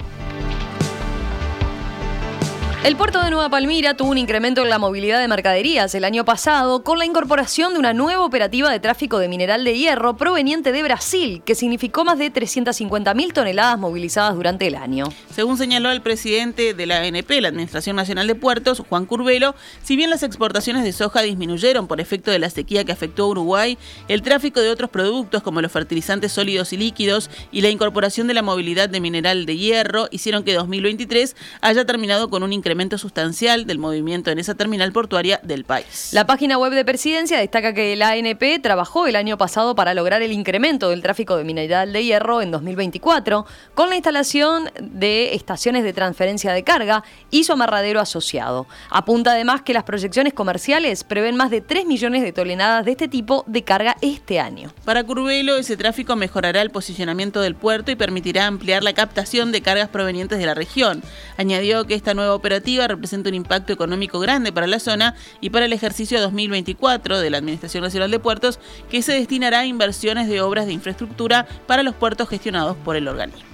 El 2.84 2.96
puerto 2.96 3.20
de 3.20 3.30
Nueva 3.30 3.50
Palmira 3.50 3.94
tuvo 3.94 4.12
un 4.12 4.18
incremento 4.18 4.62
en 4.62 4.70
la 4.70 4.78
movilidad 4.78 5.20
de 5.20 5.26
mercaderías 5.26 5.92
el 5.96 6.04
año 6.04 6.24
pasado 6.24 6.84
con 6.84 6.96
la 6.96 7.04
incorporación 7.04 7.72
de 7.72 7.80
una 7.80 7.92
nueva 7.92 8.24
operativa 8.24 8.70
de 8.70 8.78
tráfico 8.78 9.18
de 9.18 9.26
mineral 9.26 9.64
de 9.64 9.76
hierro 9.76 10.16
proveniente 10.16 10.70
de 10.70 10.84
Brasil, 10.84 11.42
que 11.44 11.56
significó 11.56 12.04
más 12.04 12.18
de 12.18 12.32
350.000 12.32 13.32
toneladas 13.32 13.80
movilizadas 13.80 14.36
durante 14.36 14.68
el 14.68 14.76
año. 14.76 15.08
Según 15.34 15.58
señaló 15.58 15.90
el 15.90 16.02
presidente 16.02 16.72
de 16.72 16.86
la 16.86 17.00
ANP, 17.00 17.28
la 17.40 17.48
Administración 17.48 17.96
Nacional 17.96 18.28
de 18.28 18.36
Puertos, 18.36 18.80
Juan 18.88 19.06
Curbelo, 19.06 19.56
si 19.82 19.96
bien 19.96 20.08
las 20.08 20.22
exportaciones 20.22 20.84
de 20.84 20.92
soja 20.92 21.22
disminuyeron 21.22 21.88
por 21.88 22.00
efecto 22.00 22.30
de 22.30 22.38
la 22.38 22.48
sequía 22.48 22.84
que 22.84 22.92
afectó 22.92 23.24
a 23.24 23.28
Uruguay, 23.28 23.76
el 24.06 24.22
tráfico 24.22 24.60
de 24.60 24.70
otros 24.70 24.88
productos 24.88 25.42
como 25.42 25.60
los 25.60 25.72
fertilizantes 25.72 26.30
sólidos 26.30 26.72
y 26.72 26.76
líquidos 26.76 27.28
y 27.50 27.60
la 27.60 27.70
incorporación 27.70 28.28
de 28.28 28.34
la 28.34 28.42
movilidad 28.42 28.88
de 28.88 29.00
mineral 29.00 29.46
de 29.46 29.56
hierro 29.56 30.06
hicieron 30.12 30.44
que 30.44 30.54
2023 30.54 31.34
haya 31.60 31.84
terminado 31.84 32.30
con 32.30 32.44
un 32.44 32.52
incremento 32.52 32.67
incremento 32.68 32.98
sustancial 32.98 33.64
del 33.64 33.78
movimiento 33.78 34.30
en 34.30 34.38
esa 34.38 34.54
terminal 34.54 34.92
portuaria 34.92 35.40
del 35.42 35.64
país. 35.64 36.10
La 36.12 36.26
página 36.26 36.58
web 36.58 36.74
de 36.74 36.84
Presidencia 36.84 37.38
destaca 37.38 37.72
que 37.72 37.96
la 37.96 38.10
ANP 38.10 38.60
trabajó 38.62 39.06
el 39.06 39.16
año 39.16 39.38
pasado 39.38 39.74
para 39.74 39.94
lograr 39.94 40.20
el 40.20 40.32
incremento 40.32 40.90
del 40.90 41.00
tráfico 41.00 41.38
de 41.38 41.44
mineral 41.44 41.94
de 41.94 42.04
hierro 42.04 42.42
en 42.42 42.50
2024 42.50 43.46
con 43.72 43.88
la 43.88 43.94
instalación 43.94 44.70
de 44.82 45.34
estaciones 45.34 45.82
de 45.82 45.94
transferencia 45.94 46.52
de 46.52 46.62
carga 46.62 47.04
y 47.30 47.44
su 47.44 47.54
amarradero 47.54 48.00
asociado. 48.00 48.66
Apunta 48.90 49.32
además 49.32 49.62
que 49.62 49.72
las 49.72 49.84
proyecciones 49.84 50.34
comerciales 50.34 51.04
prevén 51.04 51.36
más 51.36 51.50
de 51.50 51.62
3 51.62 51.86
millones 51.86 52.22
de 52.22 52.34
toneladas 52.34 52.84
de 52.84 52.90
este 52.90 53.08
tipo 53.08 53.44
de 53.46 53.64
carga 53.64 53.96
este 54.02 54.40
año. 54.40 54.74
Para 54.84 55.04
Curvelo, 55.04 55.56
ese 55.56 55.78
tráfico 55.78 56.16
mejorará 56.16 56.60
el 56.60 56.68
posicionamiento 56.68 57.40
del 57.40 57.54
puerto 57.54 57.90
y 57.90 57.96
permitirá 57.96 58.46
ampliar 58.46 58.82
la 58.82 58.92
captación 58.92 59.52
de 59.52 59.62
cargas 59.62 59.88
provenientes 59.88 60.38
de 60.38 60.44
la 60.44 60.52
región. 60.52 61.02
Añadió 61.38 61.86
que 61.86 61.94
esta 61.94 62.12
nueva 62.12 62.34
operación 62.34 62.57
representa 62.88 63.28
un 63.28 63.34
impacto 63.34 63.72
económico 63.72 64.20
grande 64.20 64.52
para 64.52 64.66
la 64.66 64.78
zona 64.78 65.14
y 65.40 65.50
para 65.50 65.66
el 65.66 65.72
ejercicio 65.72 66.20
2024 66.20 67.20
de 67.20 67.30
la 67.30 67.38
Administración 67.38 67.82
Nacional 67.82 68.10
de 68.10 68.18
Puertos, 68.18 68.60
que 68.90 69.02
se 69.02 69.12
destinará 69.12 69.60
a 69.60 69.66
inversiones 69.66 70.28
de 70.28 70.40
obras 70.40 70.66
de 70.66 70.72
infraestructura 70.72 71.46
para 71.66 71.82
los 71.82 71.94
puertos 71.94 72.28
gestionados 72.28 72.76
por 72.76 72.96
el 72.96 73.08
organismo. 73.08 73.48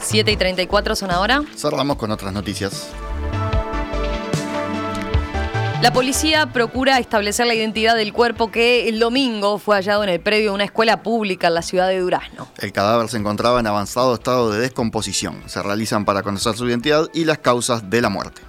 7 0.00 0.30
y 0.30 0.36
34 0.36 0.96
son 0.96 1.10
ahora. 1.10 1.42
Cerramos 1.56 1.96
con 1.96 2.10
otras 2.10 2.32
noticias. 2.32 2.90
La 5.84 5.92
policía 5.92 6.50
procura 6.50 6.98
establecer 6.98 7.46
la 7.46 7.54
identidad 7.54 7.94
del 7.94 8.14
cuerpo 8.14 8.50
que 8.50 8.88
el 8.88 8.98
domingo 8.98 9.58
fue 9.58 9.76
hallado 9.76 10.02
en 10.02 10.08
el 10.08 10.18
predio 10.18 10.48
de 10.48 10.54
una 10.54 10.64
escuela 10.64 11.02
pública 11.02 11.48
en 11.48 11.54
la 11.54 11.60
ciudad 11.60 11.88
de 11.88 12.00
Durazno. 12.00 12.48
El 12.56 12.72
cadáver 12.72 13.10
se 13.10 13.18
encontraba 13.18 13.60
en 13.60 13.66
avanzado 13.66 14.14
estado 14.14 14.50
de 14.50 14.60
descomposición. 14.60 15.42
Se 15.44 15.62
realizan 15.62 16.06
para 16.06 16.22
conocer 16.22 16.56
su 16.56 16.66
identidad 16.66 17.10
y 17.12 17.26
las 17.26 17.36
causas 17.36 17.90
de 17.90 18.00
la 18.00 18.08
muerte. 18.08 18.40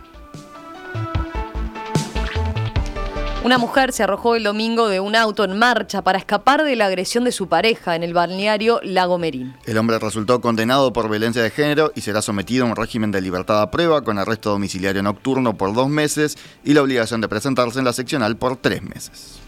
Una 3.46 3.60
mujer 3.60 3.94
se 3.94 4.02
arrojó 4.02 4.36
el 4.36 4.44
domingo 4.44 4.90
de 4.90 5.00
un 5.00 5.16
auto 5.16 5.44
en 5.44 5.60
marcha 5.60 6.02
para 6.02 6.18
escapar 6.18 6.64
de 6.64 6.76
la 6.76 6.88
agresión 6.88 7.26
de 7.26 7.32
su 7.32 7.48
pareja 7.48 7.96
en 7.96 8.02
el 8.02 8.12
balneario 8.12 8.80
Lago 8.82 9.20
Merín. 9.20 9.56
El 9.68 9.78
hombre 9.78 10.00
resultó 10.00 10.42
condenado 10.42 10.92
por 10.94 11.12
violencia 11.12 11.44
de 11.44 11.52
género 11.52 11.92
y 11.94 12.02
será 12.02 12.24
sometido 12.24 12.66
a 12.66 12.70
un 12.70 12.76
régimen 12.76 13.12
de 13.12 13.22
libertad 13.22 13.62
a 13.62 13.70
prueba 13.70 14.02
con 14.02 14.18
arresto 14.18 14.50
domiciliario 14.50 15.04
nocturno 15.04 15.58
por 15.58 15.76
dos 15.76 15.90
meses 15.90 16.40
y 16.64 16.74
la 16.74 16.82
obligación 16.82 17.22
de 17.22 17.30
presentarse 17.30 17.78
en 17.78 17.86
la 17.86 17.94
seccional 17.94 18.36
por 18.36 18.58
tres 18.58 18.82
meses. 18.82 19.45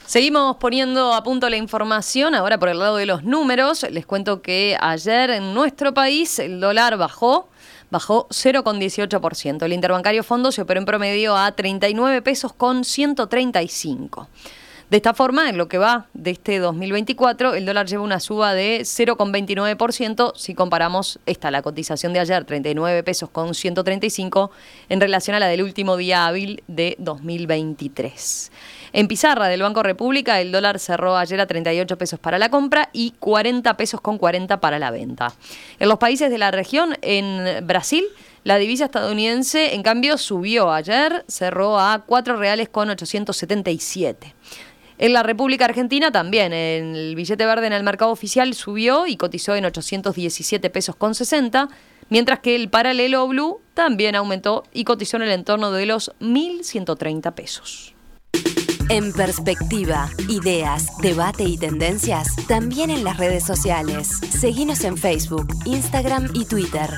Seguimos 0.05 0.55
poniendo 0.55 1.13
a 1.13 1.21
punto 1.21 1.49
la 1.49 1.57
información, 1.57 2.33
ahora 2.33 2.57
por 2.57 2.69
el 2.69 2.79
lado 2.79 2.95
de 2.95 3.05
los 3.05 3.25
números. 3.25 3.85
Les 3.91 4.05
cuento 4.05 4.41
que 4.41 4.77
ayer 4.79 5.31
en 5.31 5.53
nuestro 5.53 5.93
país 5.93 6.39
el 6.39 6.61
dólar 6.61 6.95
bajó, 6.95 7.49
bajó 7.91 8.29
0,18%. 8.29 9.63
El 9.63 9.73
interbancario 9.73 10.23
fondo 10.23 10.53
se 10.53 10.61
operó 10.61 10.79
en 10.79 10.85
promedio 10.85 11.35
a 11.35 11.51
39 11.51 12.21
pesos 12.21 12.53
con 12.53 12.85
135. 12.85 14.29
De 14.93 14.97
esta 14.97 15.15
forma, 15.15 15.49
en 15.49 15.57
lo 15.57 15.67
que 15.67 15.79
va 15.79 16.05
de 16.13 16.29
este 16.29 16.59
2024, 16.59 17.55
el 17.55 17.65
dólar 17.65 17.87
lleva 17.87 18.03
una 18.03 18.19
suba 18.19 18.53
de 18.53 18.81
0,29% 18.81 20.33
si 20.35 20.53
comparamos 20.53 21.17
esta, 21.25 21.49
la 21.49 21.63
cotización 21.63 22.13
de 22.13 22.19
ayer, 22.19 22.45
39 22.45 23.01
pesos 23.01 23.27
con 23.31 23.55
135, 23.55 24.51
en 24.89 25.01
relación 25.01 25.35
a 25.35 25.39
la 25.39 25.47
del 25.47 25.63
último 25.63 25.97
día 25.97 26.27
hábil 26.27 26.61
de 26.67 26.95
2023. 26.99 28.51
En 28.93 29.07
pizarra 29.07 29.47
del 29.47 29.63
Banco 29.63 29.81
República, 29.81 30.39
el 30.39 30.51
dólar 30.51 30.77
cerró 30.77 31.17
ayer 31.17 31.41
a 31.41 31.47
38 31.47 31.97
pesos 31.97 32.19
para 32.19 32.37
la 32.37 32.49
compra 32.49 32.89
y 32.93 33.15
40 33.17 33.75
pesos 33.75 33.99
con 33.99 34.19
40 34.19 34.61
para 34.61 34.77
la 34.77 34.91
venta. 34.91 35.33
En 35.79 35.89
los 35.89 35.97
países 35.97 36.29
de 36.29 36.37
la 36.37 36.51
región, 36.51 36.97
en 37.01 37.65
Brasil, 37.65 38.05
la 38.43 38.57
divisa 38.57 38.85
estadounidense, 38.85 39.73
en 39.73 39.81
cambio, 39.81 40.19
subió 40.19 40.71
ayer, 40.71 41.25
cerró 41.27 41.79
a 41.79 42.03
4 42.05 42.35
reales 42.35 42.69
con 42.69 42.91
877. 42.91 44.35
En 44.97 45.13
la 45.13 45.23
República 45.23 45.65
Argentina 45.65 46.11
también, 46.11 46.53
el 46.53 47.15
billete 47.15 47.45
verde 47.45 47.67
en 47.67 47.73
el 47.73 47.83
mercado 47.83 48.11
oficial 48.11 48.53
subió 48.53 49.07
y 49.07 49.17
cotizó 49.17 49.55
en 49.55 49.65
817 49.65 50.69
pesos 50.69 50.95
con 50.95 51.15
60, 51.15 51.69
mientras 52.09 52.39
que 52.39 52.55
el 52.55 52.69
paralelo 52.69 53.27
blue 53.27 53.59
también 53.73 54.15
aumentó 54.15 54.63
y 54.73 54.83
cotizó 54.83 55.17
en 55.17 55.23
el 55.23 55.31
entorno 55.31 55.71
de 55.71 55.85
los 55.85 56.11
1.130 56.19 57.33
pesos. 57.33 57.95
En 58.89 59.13
perspectiva, 59.13 60.09
ideas, 60.27 60.97
debate 61.01 61.45
y 61.45 61.57
tendencias, 61.57 62.35
también 62.47 62.89
en 62.89 63.03
las 63.03 63.17
redes 63.17 63.45
sociales. 63.45 64.19
Seguimos 64.29 64.83
en 64.83 64.97
Facebook, 64.97 65.47
Instagram 65.65 66.29
y 66.33 66.45
Twitter. 66.45 66.89